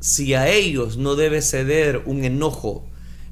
si 0.00 0.32
a 0.32 0.48
ellos 0.48 0.96
no 0.96 1.16
debe 1.16 1.42
ceder 1.42 2.04
un 2.06 2.24
enojo, 2.24 2.86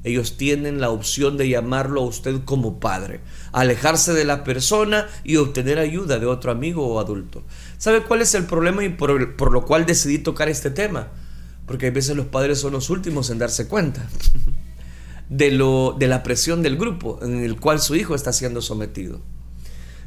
ellos 0.05 0.37
tienen 0.37 0.79
la 0.79 0.91
opción 0.91 1.39
de 1.39 1.49
llamarlo 1.49 2.03
a 2.03 2.07
usted 2.07 2.43
como 2.45 2.81
padre, 2.81 3.23
alejarse 3.53 4.13
de 4.13 4.27
la 4.27 4.45
persona 4.45 5.09
y 5.25 5.37
obtener 5.37 5.79
ayuda 5.79 6.19
de 6.19 6.27
otro 6.27 6.53
amigo 6.53 6.87
o 6.87 7.01
adulto. 7.01 7.45
¿Sabe 7.79 8.03
cuál 8.03 8.21
es 8.21 8.35
el 8.35 8.45
problema 8.45 8.85
y 8.85 8.91
por, 8.91 9.37
por 9.37 9.53
lo 9.53 9.65
cual 9.65 9.87
decidí 9.87 10.19
tocar 10.19 10.51
este 10.51 10.71
tema? 10.71 11.09
Porque 11.73 11.87
a 11.87 11.91
veces 11.91 12.15
los 12.15 12.27
padres 12.27 12.59
son 12.61 12.75
los 12.75 12.91
últimos 12.91 13.31
en 13.31 13.39
darse 13.39 13.67
cuenta 13.67 14.07
de, 15.31 15.51
lo, 15.51 15.97
de 15.99 16.07
la 16.07 16.23
presión 16.23 16.61
del 16.61 16.77
grupo 16.77 17.19
en 17.23 17.43
el 17.43 17.59
cual 17.59 17.81
su 17.81 17.97
hijo 17.97 18.15
está 18.15 18.31
siendo 18.31 18.61
sometido. 18.61 19.23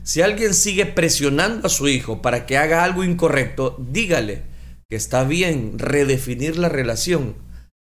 Si 0.03 0.21
alguien 0.21 0.53
sigue 0.53 0.85
presionando 0.85 1.65
a 1.65 1.71
su 1.71 1.87
hijo 1.87 2.21
para 2.21 2.45
que 2.45 2.59
haga 2.59 2.83
algo 2.83 3.03
incorrecto, 3.03 3.83
dígale 3.91 4.43
que 4.91 4.95
está 4.95 5.23
bien 5.23 5.79
redefinir 5.79 6.55
la 6.55 6.69
relación. 6.69 7.33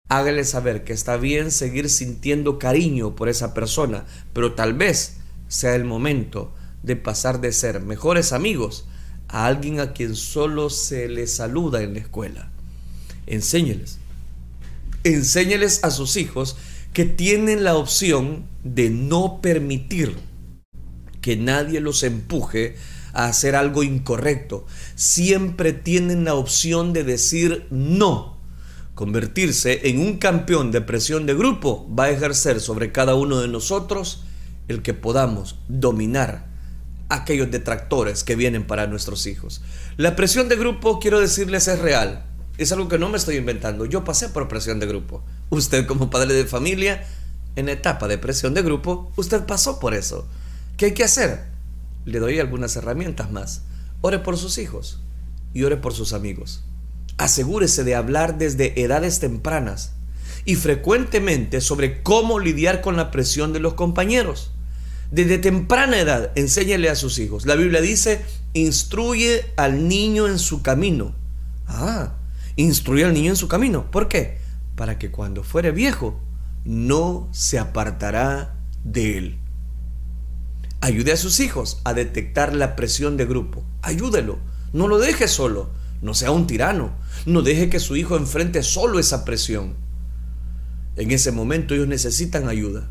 Hágale 0.08 0.46
saber 0.46 0.86
que 0.86 0.94
está 0.94 1.18
bien 1.18 1.52
seguir 1.52 1.90
sintiendo 1.90 2.60
cariño 2.60 3.18
por 3.18 3.28
esa 3.28 3.54
persona, 3.54 4.06
pero 4.32 4.54
tal 4.54 4.76
vez 4.76 5.18
sea 5.50 5.76
el 5.76 5.84
momento 5.84 6.54
de 6.84 6.96
pasar 6.96 7.42
de 7.42 7.52
ser 7.52 7.82
mejores 7.82 8.32
amigos 8.32 8.88
a 9.28 9.46
alguien 9.46 9.82
a 9.82 9.92
quien 9.92 10.16
solo 10.16 10.70
se 10.70 11.10
le 11.10 11.28
saluda 11.28 11.82
en 11.82 11.96
la 11.96 12.00
escuela 12.00 12.53
enséñeles. 13.28 14.00
Enséñeles 15.04 15.84
a 15.84 15.92
sus 15.92 16.16
hijos 16.16 16.56
que 16.94 17.06
tienen 17.06 17.64
la 17.64 17.76
opción 17.76 18.46
de 18.64 18.90
no 18.90 19.42
permitir 19.42 20.16
que 21.22 21.36
nadie 21.38 21.80
los 21.80 22.04
empuje 22.04 22.76
a 23.14 23.26
hacer 23.26 23.56
algo 23.56 23.84
incorrecto. 23.84 24.66
Siempre 24.96 25.74
tienen 25.74 26.26
la 26.26 26.36
opción 26.36 26.94
de 26.94 27.04
decir 27.04 27.66
no. 27.70 28.38
Convertirse 28.96 29.90
en 29.90 30.00
un 30.00 30.18
campeón 30.18 30.72
de 30.72 30.82
presión 30.82 31.26
de 31.26 31.34
grupo 31.34 31.90
va 31.98 32.06
a 32.06 32.12
ejercer 32.12 32.60
sobre 32.60 32.92
cada 32.92 33.16
uno 33.16 33.40
de 33.40 33.48
nosotros 33.48 34.24
el 34.68 34.82
que 34.82 34.94
podamos 34.94 35.58
dominar 35.68 36.48
aquellos 37.10 37.52
detractores 37.52 38.24
que 38.24 38.36
vienen 38.36 38.66
para 38.66 38.88
nuestros 38.88 39.26
hijos. 39.26 39.62
La 39.98 40.16
presión 40.16 40.48
de 40.50 40.56
grupo, 40.56 41.00
quiero 41.00 41.20
decirles, 41.20 41.68
es 41.68 41.80
real. 41.80 42.26
Es 42.58 42.72
algo 42.72 42.88
que 42.88 43.00
no 43.00 43.10
me 43.10 43.18
estoy 43.18 43.38
inventando. 43.38 43.86
Yo 43.86 44.04
pasé 44.04 44.30
por 44.30 44.48
presión 44.48 44.80
de 44.80 44.86
grupo. 44.86 45.24
Usted 45.50 45.88
como 45.88 46.10
padre 46.10 46.34
de 46.34 46.46
familia, 46.46 47.04
en 47.56 47.70
etapa 47.70 48.08
de 48.08 48.18
presión 48.18 48.54
de 48.54 48.62
grupo, 48.62 49.12
usted 49.16 49.46
pasó 49.46 49.80
por 49.80 49.94
eso. 49.94 50.28
¿Qué 50.78 50.86
hay 50.86 50.94
que 50.94 51.04
hacer? 51.04 51.46
Le 52.06 52.20
doy 52.20 52.40
algunas 52.40 52.76
herramientas 52.76 53.32
más. 53.32 53.64
Ore 54.02 54.20
por 54.20 54.38
sus 54.38 54.58
hijos 54.58 55.00
y 55.54 55.64
ore 55.64 55.78
por 55.78 55.94
sus 55.94 56.14
amigos. 56.14 56.64
Asegúrese 57.18 57.84
de 57.84 57.96
hablar 57.96 58.38
desde 58.38 58.82
edades 58.82 59.20
tempranas 59.20 59.94
y 60.46 60.56
frecuentemente 60.56 61.62
sobre 61.62 62.02
cómo 62.04 62.40
lidiar 62.40 62.82
con 62.82 62.98
la 62.98 63.12
presión 63.12 63.54
de 63.54 63.60
los 63.60 63.76
compañeros. 63.76 64.52
Desde 65.12 65.38
temprana 65.38 66.00
edad, 66.00 66.32
enséñele 66.36 66.90
a 66.90 66.96
sus 66.96 67.20
hijos. 67.20 67.46
La 67.46 67.56
Biblia 67.56 67.82
dice, 67.82 68.22
instruye 68.54 69.46
al 69.58 69.88
niño 69.88 70.28
en 70.28 70.40
su 70.40 70.64
camino. 70.64 71.16
Ah, 71.68 72.14
instruir 72.56 73.06
al 73.06 73.14
niño 73.14 73.32
en 73.32 73.36
su 73.36 73.48
camino. 73.48 73.90
¿Por 73.92 74.08
qué? 74.08 74.38
Para 74.76 74.98
que 74.98 75.12
cuando 75.12 75.44
fuere 75.44 75.72
viejo 75.72 76.20
no 76.66 77.28
se 77.32 77.60
apartará 77.60 78.56
de 78.84 79.18
él. 79.18 79.38
Ayude 80.82 81.14
a 81.14 81.18
sus 81.18 81.40
hijos 81.40 81.80
a 81.86 81.94
detectar 81.94 82.54
la 82.54 82.76
presión 82.76 83.16
de 83.16 83.26
grupo. 83.26 83.64
Ayúdelo. 83.82 84.38
No 84.74 84.88
lo 84.88 85.00
deje 85.00 85.28
solo. 85.28 85.70
No 86.02 86.14
sea 86.14 86.32
un 86.32 86.48
tirano. 86.48 86.92
No 87.26 87.42
deje 87.42 87.70
que 87.70 87.80
su 87.80 87.96
hijo 87.96 88.18
enfrente 88.18 88.64
solo 88.64 89.00
esa 89.00 89.24
presión. 89.24 89.76
En 90.98 91.12
ese 91.12 91.32
momento 91.32 91.74
ellos 91.74 91.88
necesitan 91.88 92.50
ayuda. 92.50 92.90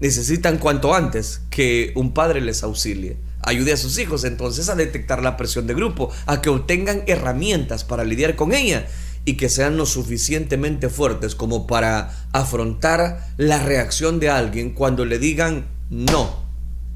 Necesitan 0.00 0.56
cuanto 0.56 0.94
antes 0.94 1.42
que 1.50 1.92
un 1.94 2.14
padre 2.14 2.40
les 2.40 2.62
auxilie. 2.62 3.18
Ayude 3.42 3.72
a 3.72 3.76
sus 3.76 3.98
hijos 3.98 4.24
entonces 4.24 4.68
a 4.68 4.74
detectar 4.74 5.22
la 5.22 5.36
presión 5.36 5.66
de 5.66 5.74
grupo, 5.74 6.10
a 6.26 6.40
que 6.40 6.50
obtengan 6.50 7.02
herramientas 7.06 7.84
para 7.84 8.04
lidiar 8.04 8.36
con 8.36 8.52
ella 8.52 8.86
y 9.24 9.34
que 9.34 9.48
sean 9.48 9.76
lo 9.76 9.86
suficientemente 9.86 10.88
fuertes 10.88 11.34
como 11.34 11.66
para 11.66 12.26
afrontar 12.32 13.26
la 13.36 13.62
reacción 13.62 14.20
de 14.20 14.30
alguien 14.30 14.70
cuando 14.70 15.04
le 15.04 15.18
digan 15.18 15.66
no 15.90 16.40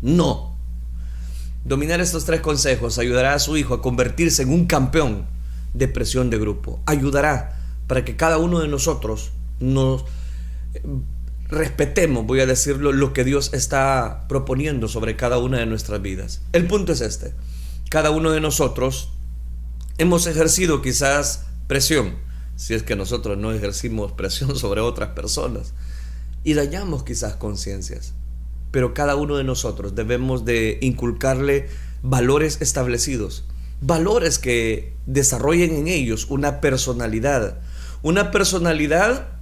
no. 0.04 0.54
Dominar 1.64 2.02
estos 2.02 2.26
tres 2.26 2.42
consejos 2.42 2.98
ayudará 2.98 3.32
a 3.32 3.38
su 3.38 3.56
hijo 3.56 3.72
a 3.72 3.80
convertirse 3.80 4.42
en 4.42 4.52
un 4.52 4.66
campeón 4.66 5.26
de 5.72 5.88
presión 5.88 6.28
de 6.28 6.38
grupo. 6.38 6.80
Ayudará 6.84 7.58
para 7.86 8.04
que 8.04 8.14
cada 8.14 8.36
uno 8.36 8.60
de 8.60 8.68
nosotros 8.68 9.32
nos 9.60 10.04
respetemos, 11.48 12.26
voy 12.26 12.40
a 12.40 12.46
decirlo, 12.46 12.92
lo 12.92 13.12
que 13.12 13.24
Dios 13.24 13.52
está 13.52 14.26
proponiendo 14.28 14.88
sobre 14.88 15.16
cada 15.16 15.38
una 15.38 15.58
de 15.58 15.66
nuestras 15.66 16.00
vidas. 16.02 16.42
El 16.52 16.66
punto 16.66 16.92
es 16.92 17.00
este. 17.00 17.34
Cada 17.90 18.10
uno 18.10 18.30
de 18.30 18.40
nosotros 18.40 19.10
hemos 19.98 20.26
ejercido 20.26 20.82
quizás 20.82 21.46
presión, 21.66 22.14
si 22.56 22.74
es 22.74 22.82
que 22.82 22.96
nosotros 22.96 23.38
no 23.38 23.52
ejercimos 23.52 24.12
presión 24.12 24.56
sobre 24.56 24.80
otras 24.80 25.10
personas, 25.10 25.74
y 26.42 26.54
dañamos 26.54 27.04
quizás 27.04 27.34
conciencias 27.36 28.14
pero 28.74 28.92
cada 28.92 29.14
uno 29.14 29.36
de 29.36 29.44
nosotros 29.44 29.94
debemos 29.94 30.44
de 30.44 30.78
inculcarle 30.80 31.68
valores 32.02 32.60
establecidos, 32.60 33.44
valores 33.80 34.40
que 34.40 34.96
desarrollen 35.06 35.76
en 35.76 35.86
ellos 35.86 36.26
una 36.28 36.60
personalidad, 36.60 37.60
una 38.02 38.32
personalidad 38.32 39.33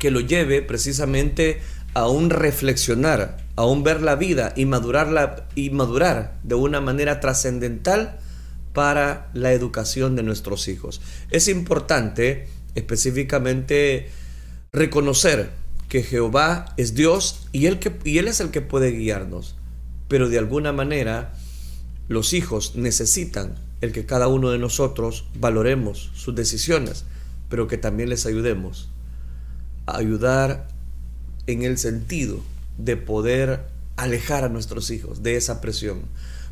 que 0.00 0.10
lo 0.10 0.18
lleve 0.18 0.62
precisamente 0.62 1.60
a 1.94 2.08
un 2.08 2.30
reflexionar, 2.30 3.36
a 3.54 3.66
un 3.66 3.84
ver 3.84 4.00
la 4.00 4.16
vida 4.16 4.52
y 4.56 4.64
madurarla 4.64 5.46
y 5.54 5.70
madurar 5.70 6.40
de 6.42 6.56
una 6.56 6.80
manera 6.80 7.20
trascendental 7.20 8.18
para 8.72 9.30
la 9.34 9.52
educación 9.52 10.16
de 10.16 10.22
nuestros 10.22 10.66
hijos. 10.68 11.00
Es 11.30 11.46
importante 11.48 12.48
específicamente 12.74 14.08
reconocer 14.72 15.50
que 15.88 16.02
Jehová 16.02 16.72
es 16.76 16.94
Dios 16.94 17.48
y 17.52 17.66
él, 17.66 17.78
es 18.28 18.40
el 18.40 18.50
que 18.50 18.62
puede 18.62 18.92
guiarnos. 18.92 19.56
Pero 20.08 20.28
de 20.28 20.38
alguna 20.38 20.72
manera 20.72 21.34
los 22.08 22.32
hijos 22.32 22.74
necesitan 22.74 23.56
el 23.82 23.92
que 23.92 24.06
cada 24.06 24.28
uno 24.28 24.50
de 24.50 24.58
nosotros 24.58 25.26
valoremos 25.38 26.10
sus 26.14 26.34
decisiones, 26.34 27.04
pero 27.48 27.68
que 27.68 27.76
también 27.76 28.08
les 28.08 28.24
ayudemos 28.24 28.88
ayudar 29.96 30.68
en 31.46 31.62
el 31.62 31.78
sentido 31.78 32.40
de 32.78 32.96
poder 32.96 33.66
alejar 33.96 34.44
a 34.44 34.48
nuestros 34.48 34.90
hijos 34.90 35.22
de 35.22 35.36
esa 35.36 35.60
presión. 35.60 36.02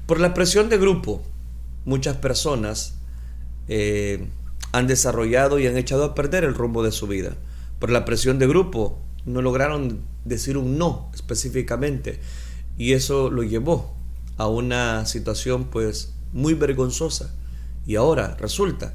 Por 0.06 0.20
la 0.20 0.34
presión 0.34 0.68
de 0.68 0.78
grupo, 0.78 1.22
muchas 1.84 2.16
personas 2.16 2.94
eh, 3.68 4.26
han 4.72 4.86
desarrollado 4.86 5.58
y 5.58 5.66
han 5.66 5.76
echado 5.76 6.04
a 6.04 6.14
perder 6.14 6.44
el 6.44 6.54
rumbo 6.54 6.82
de 6.82 6.92
su 6.92 7.06
vida. 7.06 7.36
Por 7.78 7.90
la 7.90 8.04
presión 8.04 8.38
de 8.38 8.46
grupo, 8.46 8.98
no 9.24 9.42
lograron 9.42 10.00
decir 10.24 10.56
un 10.56 10.78
no 10.78 11.10
específicamente 11.14 12.20
y 12.76 12.92
eso 12.92 13.30
lo 13.30 13.42
llevó 13.42 13.94
a 14.36 14.48
una 14.48 15.04
situación 15.06 15.64
pues 15.64 16.14
muy 16.32 16.54
vergonzosa 16.54 17.34
y 17.86 17.96
ahora 17.96 18.36
resulta 18.38 18.94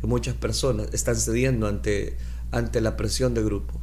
que 0.00 0.06
muchas 0.06 0.34
personas 0.34 0.88
están 0.92 1.16
cediendo 1.16 1.66
ante, 1.66 2.16
ante 2.52 2.80
la 2.80 2.96
presión 2.96 3.34
de 3.34 3.42
grupo. 3.42 3.80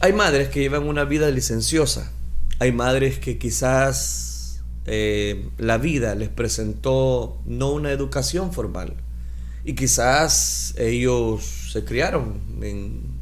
Hay 0.00 0.12
madres 0.12 0.48
que 0.48 0.60
llevan 0.60 0.84
una 0.84 1.04
vida 1.04 1.30
licenciosa, 1.30 2.12
hay 2.58 2.72
madres 2.72 3.18
que 3.18 3.38
quizás 3.38 4.62
eh, 4.86 5.48
la 5.58 5.78
vida 5.78 6.14
les 6.14 6.28
presentó 6.28 7.40
no 7.46 7.72
una 7.72 7.90
educación 7.90 8.52
formal 8.52 8.94
y 9.64 9.74
quizás 9.74 10.74
ellos 10.76 11.70
se 11.72 11.84
criaron 11.84 12.40
en 12.60 13.14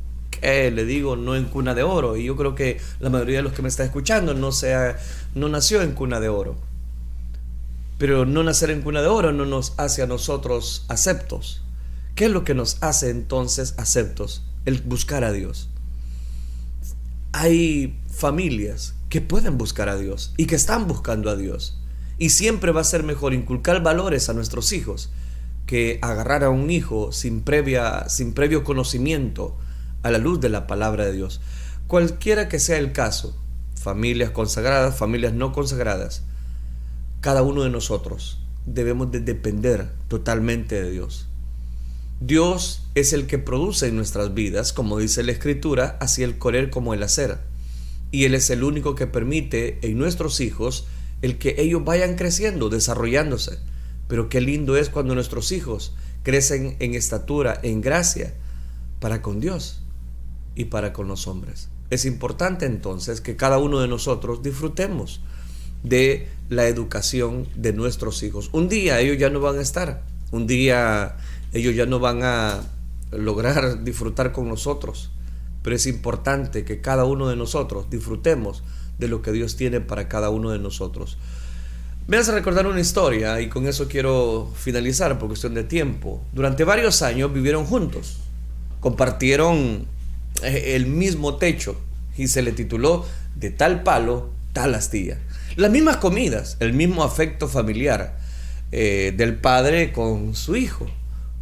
le 0.42 0.84
digo, 0.84 1.16
no 1.16 1.36
en 1.36 1.44
cuna 1.44 1.74
de 1.74 1.82
oro. 1.82 2.16
Y 2.16 2.24
yo 2.24 2.36
creo 2.36 2.54
que 2.54 2.80
la 3.00 3.10
mayoría 3.10 3.38
de 3.38 3.42
los 3.42 3.52
que 3.52 3.62
me 3.62 3.68
están 3.68 3.86
escuchando 3.86 4.34
no, 4.34 4.52
sea, 4.52 4.98
no 5.34 5.48
nació 5.48 5.82
en 5.82 5.92
cuna 5.92 6.20
de 6.20 6.28
oro. 6.28 6.56
Pero 7.98 8.26
no 8.26 8.42
nacer 8.42 8.70
en 8.70 8.82
cuna 8.82 9.02
de 9.02 9.06
oro 9.06 9.32
no 9.32 9.46
nos 9.46 9.74
hace 9.76 10.02
a 10.02 10.06
nosotros 10.06 10.84
aceptos. 10.88 11.62
¿Qué 12.14 12.26
es 12.26 12.30
lo 12.30 12.44
que 12.44 12.54
nos 12.54 12.76
hace 12.82 13.10
entonces 13.10 13.74
aceptos? 13.78 14.44
El 14.66 14.82
buscar 14.82 15.24
a 15.24 15.32
Dios. 15.32 15.70
Hay 17.32 17.98
familias 18.08 18.94
que 19.08 19.22
pueden 19.22 19.56
buscar 19.56 19.88
a 19.88 19.96
Dios 19.96 20.34
y 20.36 20.46
que 20.46 20.54
están 20.54 20.86
buscando 20.86 21.30
a 21.30 21.36
Dios. 21.36 21.78
Y 22.18 22.30
siempre 22.30 22.70
va 22.70 22.82
a 22.82 22.84
ser 22.84 23.02
mejor 23.02 23.32
inculcar 23.32 23.82
valores 23.82 24.28
a 24.28 24.34
nuestros 24.34 24.72
hijos 24.72 25.10
que 25.66 25.98
agarrar 26.02 26.44
a 26.44 26.50
un 26.50 26.70
hijo 26.70 27.12
sin, 27.12 27.40
previa, 27.40 28.08
sin 28.08 28.34
previo 28.34 28.62
conocimiento 28.62 29.56
a 30.02 30.10
la 30.10 30.18
luz 30.18 30.40
de 30.40 30.50
la 30.50 30.66
palabra 30.66 31.06
de 31.06 31.12
Dios. 31.12 31.40
Cualquiera 31.86 32.48
que 32.48 32.58
sea 32.58 32.78
el 32.78 32.92
caso, 32.92 33.40
familias 33.74 34.30
consagradas, 34.30 34.96
familias 34.96 35.32
no 35.32 35.52
consagradas, 35.52 36.24
cada 37.20 37.42
uno 37.42 37.62
de 37.62 37.70
nosotros 37.70 38.40
debemos 38.66 39.10
de 39.10 39.20
depender 39.20 39.90
totalmente 40.08 40.82
de 40.82 40.90
Dios. 40.90 41.28
Dios 42.24 42.84
es 42.94 43.12
el 43.12 43.26
que 43.26 43.38
produce 43.38 43.88
en 43.88 43.96
nuestras 43.96 44.32
vidas, 44.32 44.72
como 44.72 45.00
dice 45.00 45.24
la 45.24 45.32
Escritura, 45.32 45.96
así 46.00 46.22
el 46.22 46.38
correr 46.38 46.70
como 46.70 46.94
el 46.94 47.02
hacer. 47.02 47.38
Y 48.12 48.26
Él 48.26 48.36
es 48.36 48.48
el 48.50 48.62
único 48.62 48.94
que 48.94 49.08
permite 49.08 49.80
en 49.82 49.98
nuestros 49.98 50.40
hijos 50.40 50.86
el 51.20 51.36
que 51.38 51.56
ellos 51.58 51.84
vayan 51.84 52.14
creciendo, 52.14 52.68
desarrollándose. 52.68 53.58
Pero 54.06 54.28
qué 54.28 54.40
lindo 54.40 54.76
es 54.76 54.88
cuando 54.88 55.16
nuestros 55.16 55.50
hijos 55.50 55.96
crecen 56.22 56.76
en 56.78 56.94
estatura, 56.94 57.58
en 57.64 57.80
gracia, 57.80 58.34
para 59.00 59.20
con 59.20 59.40
Dios 59.40 59.82
y 60.54 60.66
para 60.66 60.92
con 60.92 61.08
los 61.08 61.26
hombres. 61.26 61.70
Es 61.90 62.04
importante 62.04 62.66
entonces 62.66 63.20
que 63.20 63.34
cada 63.34 63.58
uno 63.58 63.80
de 63.80 63.88
nosotros 63.88 64.44
disfrutemos 64.44 65.22
de 65.82 66.28
la 66.48 66.68
educación 66.68 67.48
de 67.56 67.72
nuestros 67.72 68.22
hijos. 68.22 68.48
Un 68.52 68.68
día 68.68 69.00
ellos 69.00 69.18
ya 69.18 69.28
no 69.28 69.40
van 69.40 69.58
a 69.58 69.62
estar, 69.62 70.04
un 70.30 70.46
día 70.46 71.16
ellos 71.52 71.74
ya 71.74 71.86
no 71.86 71.98
van 71.98 72.22
a 72.22 72.60
lograr 73.10 73.84
disfrutar 73.84 74.32
con 74.32 74.48
nosotros, 74.48 75.10
pero 75.62 75.76
es 75.76 75.86
importante 75.86 76.64
que 76.64 76.80
cada 76.80 77.04
uno 77.04 77.28
de 77.28 77.36
nosotros 77.36 77.88
disfrutemos 77.90 78.62
de 78.98 79.08
lo 79.08 79.22
que 79.22 79.32
Dios 79.32 79.56
tiene 79.56 79.80
para 79.80 80.08
cada 80.08 80.30
uno 80.30 80.50
de 80.50 80.58
nosotros. 80.58 81.18
Me 82.08 82.16
hace 82.16 82.32
recordar 82.32 82.66
una 82.66 82.80
historia 82.80 83.40
y 83.40 83.48
con 83.48 83.66
eso 83.68 83.86
quiero 83.86 84.50
finalizar 84.56 85.18
por 85.18 85.28
cuestión 85.28 85.54
de 85.54 85.62
tiempo. 85.62 86.20
Durante 86.32 86.64
varios 86.64 87.00
años 87.02 87.32
vivieron 87.32 87.64
juntos, 87.64 88.18
compartieron 88.80 89.86
eh, 90.42 90.72
el 90.74 90.86
mismo 90.86 91.36
techo 91.36 91.76
y 92.16 92.26
se 92.26 92.42
le 92.42 92.52
tituló 92.52 93.06
De 93.36 93.50
tal 93.50 93.84
palo, 93.84 94.30
tal 94.52 94.74
astilla. 94.74 95.18
Las 95.54 95.70
mismas 95.70 95.98
comidas, 95.98 96.56
el 96.58 96.72
mismo 96.72 97.04
afecto 97.04 97.46
familiar 97.46 98.18
eh, 98.72 99.14
del 99.16 99.36
padre 99.36 99.92
con 99.92 100.34
su 100.34 100.56
hijo. 100.56 100.88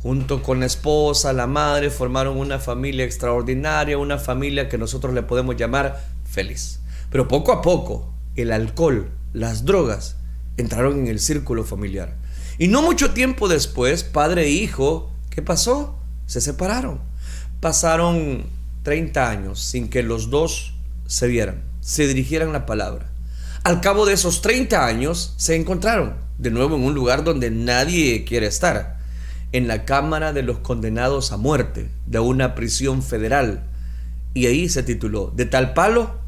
Junto 0.03 0.43
con 0.43 0.61
la 0.61 0.67
esposa, 0.67 1.35
la 1.35 1.47
madre, 1.47 1.91
formaron 1.91 2.39
una 2.39 2.59
familia 2.59 3.05
extraordinaria, 3.05 3.99
una 3.99 4.17
familia 4.19 4.69
que 4.69 4.79
nosotros 4.79 5.13
le 5.13 5.23
podemos 5.23 5.57
llamar 5.57 6.03
feliz. 6.25 6.81
Pero 7.11 7.29
poco 7.29 7.53
a 7.53 7.61
poco, 7.61 8.13
el 8.35 8.51
alcohol, 8.53 9.11
las 9.35 9.67
drogas, 9.67 10.17
entraron 10.57 11.01
en 11.01 11.09
el 11.09 11.21
círculo 11.21 11.65
familiar. 11.65 12.17
Y 12.59 12.69
no 12.69 12.83
mucho 12.83 13.13
tiempo 13.13 13.49
después, 13.49 14.05
padre 14.05 14.45
e 14.45 14.51
hijo, 14.51 15.11
¿qué 15.29 15.43
pasó? 15.43 15.99
Se 16.27 16.41
separaron. 16.41 17.01
Pasaron 17.61 18.47
30 18.85 19.29
años 19.29 19.61
sin 19.61 19.89
que 19.89 20.03
los 20.03 20.31
dos 20.31 20.75
se 21.07 21.27
vieran, 21.27 21.63
se 21.81 22.07
dirigieran 22.07 22.53
la 22.53 22.65
palabra. 22.65 23.11
Al 23.65 23.81
cabo 23.83 24.07
de 24.07 24.15
esos 24.15 24.41
30 24.41 24.87
años 24.87 25.35
se 25.37 25.57
encontraron 25.57 26.15
de 26.39 26.51
nuevo 26.51 26.77
en 26.77 26.85
un 26.85 26.95
lugar 26.95 27.25
donde 27.25 27.51
nadie 27.51 28.25
quiere 28.25 28.47
estar, 28.47 29.00
en 29.53 29.69
la 29.69 29.85
Cámara 29.85 30.33
de 30.33 30.43
los 30.43 30.59
Condenados 30.59 31.33
a 31.33 31.37
Muerte 31.37 31.91
de 32.07 32.19
una 32.19 32.55
prisión 32.55 33.03
federal. 33.03 33.65
Y 34.35 34.47
ahí 34.47 34.69
se 34.69 34.83
tituló, 34.83 35.33
de 35.35 35.45
tal 35.45 35.75
palo, 35.75 36.21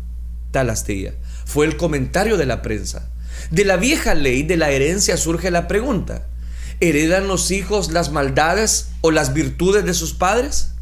tal 0.51 0.71
astilla. 0.71 1.15
Fue 1.45 1.67
el 1.67 1.77
comentario 1.77 2.37
de 2.37 2.47
la 2.47 2.63
prensa. 2.63 3.11
De 3.51 3.65
la 3.65 3.77
vieja 3.77 4.15
ley 4.15 4.43
de 4.43 4.57
la 4.57 4.71
herencia 4.71 5.17
surge 5.17 5.51
la 5.51 5.69
pregunta, 5.69 6.27
¿heredan 6.81 7.29
los 7.29 7.51
hijos 7.51 7.93
las 7.93 8.11
maldades 8.11 8.91
o 9.01 9.11
las 9.11 9.33
virtudes 9.35 9.85
de 9.85 9.95
sus 9.95 10.15
padres? 10.15 10.73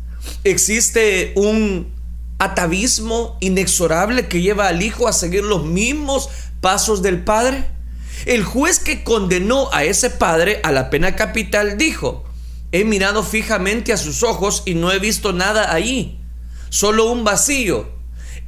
existe 0.45 1.33
un 1.37 1.93
atavismo 2.39 3.37
inexorable 3.41 4.29
que 4.29 4.41
lleva 4.41 4.69
al 4.69 4.83
hijo 4.83 5.09
a 5.09 5.13
seguir 5.13 5.45
los 5.45 5.65
mismos 5.65 6.29
pasos 6.61 7.03
del 7.03 7.23
padre? 7.23 7.67
El 8.27 8.45
juez 8.45 8.79
que 8.79 9.03
condenó 9.03 9.73
a 9.73 9.85
ese 9.85 10.11
padre 10.11 10.61
a 10.63 10.73
la 10.73 10.91
pena 10.91 11.17
capital 11.17 11.79
dijo, 11.79 12.25
he 12.73 12.85
mirado 12.85 13.23
fijamente 13.23 13.93
a 13.93 13.97
sus 13.97 14.23
ojos 14.23 14.63
y 14.67 14.75
no 14.75 14.93
he 14.93 14.99
visto 14.99 15.33
nada 15.33 15.73
allí, 15.73 16.21
solo 16.69 17.11
un 17.11 17.25
vacío. 17.25 17.89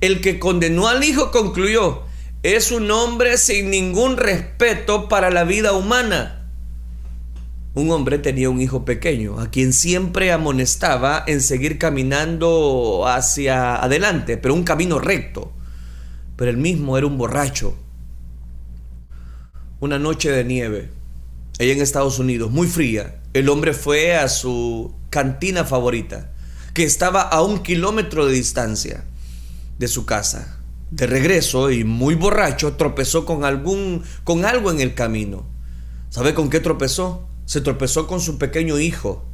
El 0.00 0.20
que 0.20 0.38
condenó 0.38 0.88
al 0.88 1.04
hijo 1.04 1.30
concluyó, 1.30 2.02
es 2.42 2.72
un 2.72 2.90
hombre 2.90 3.38
sin 3.38 3.70
ningún 3.70 4.16
respeto 4.16 5.08
para 5.08 5.30
la 5.30 5.44
vida 5.44 5.72
humana. 5.72 6.50
Un 7.74 7.90
hombre 7.90 8.18
tenía 8.18 8.50
un 8.50 8.60
hijo 8.60 8.84
pequeño, 8.84 9.40
a 9.40 9.50
quien 9.50 9.72
siempre 9.72 10.32
amonestaba 10.32 11.24
en 11.26 11.40
seguir 11.40 11.78
caminando 11.78 13.04
hacia 13.06 13.76
adelante, 13.76 14.36
pero 14.36 14.54
un 14.54 14.64
camino 14.64 14.98
recto. 14.98 15.52
Pero 16.36 16.50
él 16.50 16.58
mismo 16.58 16.98
era 16.98 17.06
un 17.06 17.16
borracho 17.16 17.76
una 19.82 19.98
noche 19.98 20.30
de 20.30 20.44
nieve, 20.44 20.90
allá 21.58 21.72
en 21.72 21.82
Estados 21.82 22.20
Unidos, 22.20 22.52
muy 22.52 22.68
fría, 22.68 23.20
el 23.34 23.48
hombre 23.48 23.72
fue 23.72 24.16
a 24.16 24.28
su 24.28 24.94
cantina 25.08 25.64
favorita, 25.64 26.32
que 26.74 26.84
estaba 26.84 27.22
a 27.22 27.42
un 27.42 27.62
kilómetro 27.62 28.26
de 28.26 28.34
distancia 28.34 29.04
de 29.78 29.88
su 29.88 30.04
casa. 30.04 30.58
De 30.90 31.06
regreso 31.06 31.70
y 31.70 31.84
muy 31.84 32.14
borracho, 32.14 32.74
tropezó 32.74 33.24
con 33.24 33.44
algún 33.44 34.02
con 34.24 34.44
algo 34.44 34.70
en 34.70 34.80
el 34.80 34.94
camino. 34.94 35.46
¿Sabe 36.10 36.34
con 36.34 36.50
qué 36.50 36.60
tropezó? 36.60 37.26
Se 37.46 37.62
tropezó 37.62 38.06
con 38.06 38.20
su 38.20 38.36
pequeño 38.36 38.78
hijo. 38.78 39.24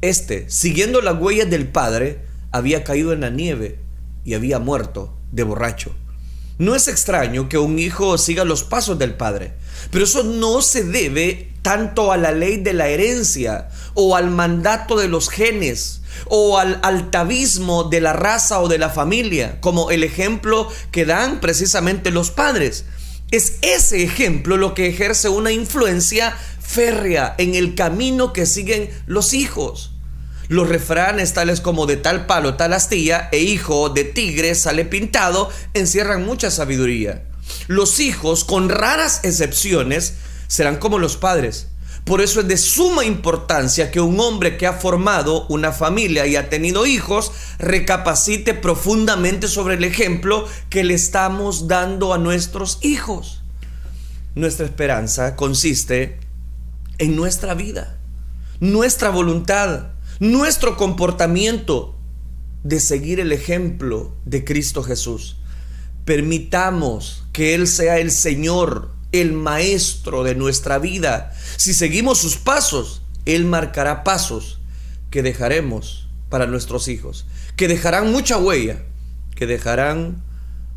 Este, 0.00 0.50
siguiendo 0.50 1.00
las 1.00 1.20
huellas 1.20 1.48
del 1.48 1.68
padre, 1.68 2.24
había 2.50 2.82
caído 2.82 3.12
en 3.12 3.20
la 3.20 3.30
nieve 3.30 3.78
y 4.24 4.34
había 4.34 4.58
muerto 4.58 5.16
de 5.30 5.44
borracho. 5.44 5.94
No 6.58 6.74
es 6.74 6.88
extraño 6.88 7.48
que 7.48 7.58
un 7.58 7.78
hijo 7.78 8.18
siga 8.18 8.44
los 8.44 8.64
pasos 8.64 8.98
del 8.98 9.14
padre, 9.14 9.54
pero 9.92 10.04
eso 10.04 10.24
no 10.24 10.60
se 10.60 10.84
debe 10.84 11.49
tanto 11.62 12.12
a 12.12 12.16
la 12.16 12.32
ley 12.32 12.56
de 12.58 12.72
la 12.72 12.88
herencia 12.88 13.68
o 13.94 14.16
al 14.16 14.30
mandato 14.30 14.96
de 14.96 15.08
los 15.08 15.28
genes 15.28 16.00
o 16.26 16.58
al 16.58 16.80
altavismo 16.82 17.84
de 17.84 18.00
la 18.00 18.12
raza 18.12 18.60
o 18.60 18.68
de 18.68 18.78
la 18.78 18.90
familia, 18.90 19.60
como 19.60 19.90
el 19.90 20.04
ejemplo 20.04 20.68
que 20.90 21.04
dan 21.04 21.40
precisamente 21.40 22.10
los 22.10 22.30
padres. 22.30 22.84
Es 23.30 23.58
ese 23.62 24.02
ejemplo 24.02 24.56
lo 24.56 24.74
que 24.74 24.88
ejerce 24.88 25.28
una 25.28 25.52
influencia 25.52 26.36
férrea 26.60 27.34
en 27.38 27.54
el 27.54 27.74
camino 27.74 28.32
que 28.32 28.46
siguen 28.46 28.90
los 29.06 29.34
hijos. 29.34 29.92
Los 30.48 30.68
refranes 30.68 31.32
tales 31.32 31.60
como 31.60 31.86
de 31.86 31.96
tal 31.96 32.26
palo, 32.26 32.54
tal 32.54 32.72
astilla 32.72 33.28
e 33.30 33.38
hijo 33.38 33.88
de 33.88 34.02
tigre 34.02 34.56
sale 34.56 34.84
pintado 34.84 35.48
encierran 35.74 36.24
mucha 36.24 36.50
sabiduría. 36.50 37.22
Los 37.68 38.00
hijos, 38.00 38.44
con 38.44 38.68
raras 38.68 39.20
excepciones, 39.22 40.14
serán 40.50 40.78
como 40.78 40.98
los 40.98 41.16
padres. 41.16 41.68
Por 42.04 42.20
eso 42.20 42.40
es 42.40 42.48
de 42.48 42.56
suma 42.56 43.04
importancia 43.04 43.92
que 43.92 44.00
un 44.00 44.18
hombre 44.18 44.56
que 44.56 44.66
ha 44.66 44.72
formado 44.72 45.46
una 45.46 45.70
familia 45.70 46.26
y 46.26 46.34
ha 46.34 46.48
tenido 46.50 46.86
hijos 46.86 47.30
recapacite 47.58 48.54
profundamente 48.54 49.46
sobre 49.46 49.76
el 49.76 49.84
ejemplo 49.84 50.46
que 50.70 50.82
le 50.82 50.94
estamos 50.94 51.68
dando 51.68 52.12
a 52.12 52.18
nuestros 52.18 52.78
hijos. 52.82 53.42
Nuestra 54.34 54.66
esperanza 54.66 55.36
consiste 55.36 56.18
en 56.98 57.14
nuestra 57.14 57.54
vida, 57.54 57.98
nuestra 58.58 59.10
voluntad, 59.10 59.92
nuestro 60.18 60.76
comportamiento 60.76 61.94
de 62.64 62.80
seguir 62.80 63.20
el 63.20 63.30
ejemplo 63.30 64.16
de 64.24 64.44
Cristo 64.44 64.82
Jesús. 64.82 65.36
Permitamos 66.04 67.24
que 67.32 67.54
Él 67.54 67.68
sea 67.68 67.98
el 67.98 68.10
Señor, 68.10 68.90
el 69.12 69.32
Maestro 69.32 70.24
de 70.24 70.34
nuestra 70.34 70.78
vida. 70.78 71.32
Si 71.56 71.74
seguimos 71.74 72.18
sus 72.18 72.36
pasos, 72.36 73.02
Él 73.24 73.44
marcará 73.44 74.04
pasos 74.04 74.60
que 75.10 75.22
dejaremos 75.22 76.08
para 76.28 76.46
nuestros 76.46 76.88
hijos, 76.88 77.26
que 77.56 77.68
dejarán 77.68 78.12
mucha 78.12 78.38
huella, 78.38 78.84
que 79.34 79.46
dejarán 79.46 80.22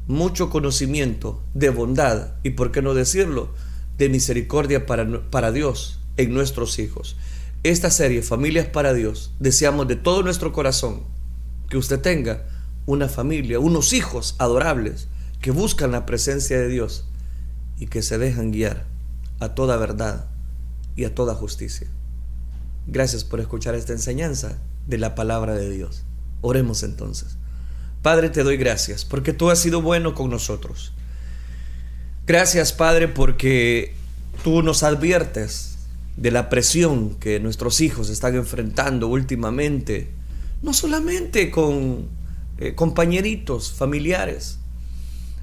mucho 0.08 0.50
conocimiento 0.50 1.42
de 1.54 1.70
bondad 1.70 2.34
y, 2.44 2.52
por 2.52 2.72
qué 2.72 2.82
no 2.82 2.94
decirlo, 2.94 3.54
de 3.98 4.10
misericordia 4.10 4.86
para, 4.86 5.30
para 5.30 5.52
Dios 5.52 6.00
en 6.18 6.34
nuestros 6.34 6.80
hijos 6.80 7.16
esta 7.64 7.90
serie 7.90 8.22
Familias 8.22 8.68
para 8.68 8.94
Dios, 8.94 9.32
deseamos 9.40 9.88
de 9.88 9.96
todo 9.96 10.22
nuestro 10.22 10.52
corazón 10.52 11.04
que 11.70 11.78
usted 11.78 12.02
tenga 12.02 12.46
una 12.86 13.08
familia, 13.08 13.58
unos 13.58 13.94
hijos 13.94 14.36
adorables 14.38 15.08
que 15.40 15.52
buscan 15.52 15.92
la 15.92 16.06
presencia 16.06 16.60
de 16.60 16.68
Dios 16.68 17.06
y 17.78 17.88
que 17.88 18.02
se 18.02 18.18
dejan 18.18 18.52
guiar 18.52 18.86
a 19.40 19.56
toda 19.56 19.78
verdad 19.78 20.26
y 20.96 21.06
a 21.06 21.16
toda 21.16 21.36
justicia. 21.36 21.88
Gracias 22.88 23.24
por 23.24 23.40
escuchar 23.40 23.76
esta 23.76 23.94
enseñanza 23.94 24.58
de 24.88 24.98
la 24.98 25.16
palabra 25.16 25.56
de 25.56 25.70
Dios. 25.70 26.04
Oremos 26.42 26.84
entonces. 26.84 27.38
Padre, 28.02 28.30
te 28.30 28.44
doy 28.44 28.58
gracias 28.58 29.06
porque 29.06 29.34
tú 29.34 29.50
has 29.50 29.60
sido 29.60 29.82
bueno 29.82 30.14
con 30.14 30.30
nosotros. 30.30 30.94
Gracias, 32.28 32.74
Padre, 32.74 33.08
porque 33.08 33.96
tú 34.44 34.62
nos 34.62 34.84
adviertes 34.84 35.78
de 36.18 36.32
la 36.32 36.50
presión 36.50 37.16
que 37.16 37.40
nuestros 37.40 37.82
hijos 37.82 38.10
están 38.10 38.36
enfrentando 38.36 39.08
últimamente, 39.08 40.10
no 40.62 40.74
solamente 40.74 41.50
con 41.50 42.08
eh, 42.60 42.76
compañeritos, 42.76 43.72
familiares, 43.72 44.60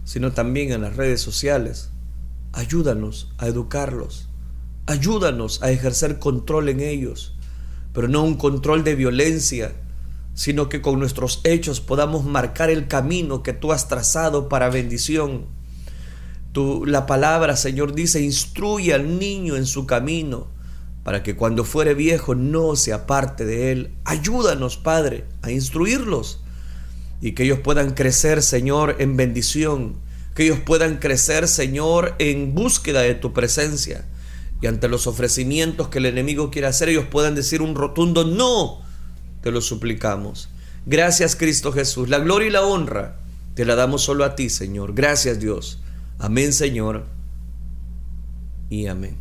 sino 0.04 0.32
también 0.32 0.72
en 0.72 0.82
las 0.82 0.96
redes 0.96 1.20
sociales. 1.20 1.90
Ayúdanos 2.52 3.32
a 3.38 3.46
educarlos, 3.46 4.28
ayúdanos 4.86 5.62
a 5.62 5.70
ejercer 5.70 6.18
control 6.18 6.68
en 6.68 6.80
ellos, 6.80 7.36
pero 7.92 8.08
no 8.08 8.24
un 8.24 8.34
control 8.34 8.82
de 8.84 8.94
violencia, 8.94 9.72
sino 10.34 10.68
que 10.68 10.80
con 10.80 10.98
nuestros 10.98 11.40
hechos 11.44 11.80
podamos 11.80 12.24
marcar 12.24 12.70
el 12.70 12.88
camino 12.88 13.42
que 13.42 13.52
tú 13.52 13.72
has 13.72 13.88
trazado 13.88 14.48
para 14.48 14.70
bendición. 14.70 15.46
Tú, 16.52 16.84
la 16.86 17.06
palabra, 17.06 17.56
Señor, 17.56 17.94
dice, 17.94 18.20
instruye 18.20 18.94
al 18.94 19.18
niño 19.18 19.56
en 19.56 19.66
su 19.66 19.86
camino 19.86 20.48
para 21.04 21.22
que 21.22 21.36
cuando 21.36 21.64
fuere 21.64 21.94
viejo 21.94 22.34
no 22.34 22.76
se 22.76 22.92
aparte 22.92 23.44
de 23.44 23.72
él. 23.72 23.94
Ayúdanos, 24.04 24.76
Padre, 24.76 25.24
a 25.42 25.50
instruirlos 25.50 26.40
y 27.20 27.32
que 27.32 27.44
ellos 27.44 27.60
puedan 27.60 27.92
crecer, 27.92 28.42
Señor, 28.42 28.96
en 28.98 29.16
bendición, 29.16 29.96
que 30.40 30.46
ellos 30.46 30.60
puedan 30.60 30.96
crecer, 30.96 31.46
Señor, 31.48 32.14
en 32.18 32.54
búsqueda 32.54 33.02
de 33.02 33.14
tu 33.14 33.34
presencia. 33.34 34.06
Y 34.62 34.68
ante 34.68 34.88
los 34.88 35.06
ofrecimientos 35.06 35.88
que 35.88 35.98
el 35.98 36.06
enemigo 36.06 36.50
quiere 36.50 36.66
hacer, 36.66 36.88
ellos 36.88 37.04
puedan 37.10 37.34
decir 37.34 37.60
un 37.60 37.74
rotundo 37.74 38.24
no. 38.24 38.80
Te 39.42 39.50
lo 39.50 39.60
suplicamos. 39.60 40.48
Gracias, 40.86 41.36
Cristo 41.36 41.72
Jesús. 41.72 42.08
La 42.08 42.20
gloria 42.20 42.48
y 42.48 42.52
la 42.52 42.62
honra 42.62 43.20
te 43.54 43.66
la 43.66 43.74
damos 43.74 44.00
solo 44.00 44.24
a 44.24 44.34
ti, 44.34 44.48
Señor. 44.48 44.94
Gracias, 44.94 45.40
Dios. 45.40 45.80
Amén, 46.18 46.54
Señor. 46.54 47.04
Y 48.70 48.86
amén. 48.86 49.18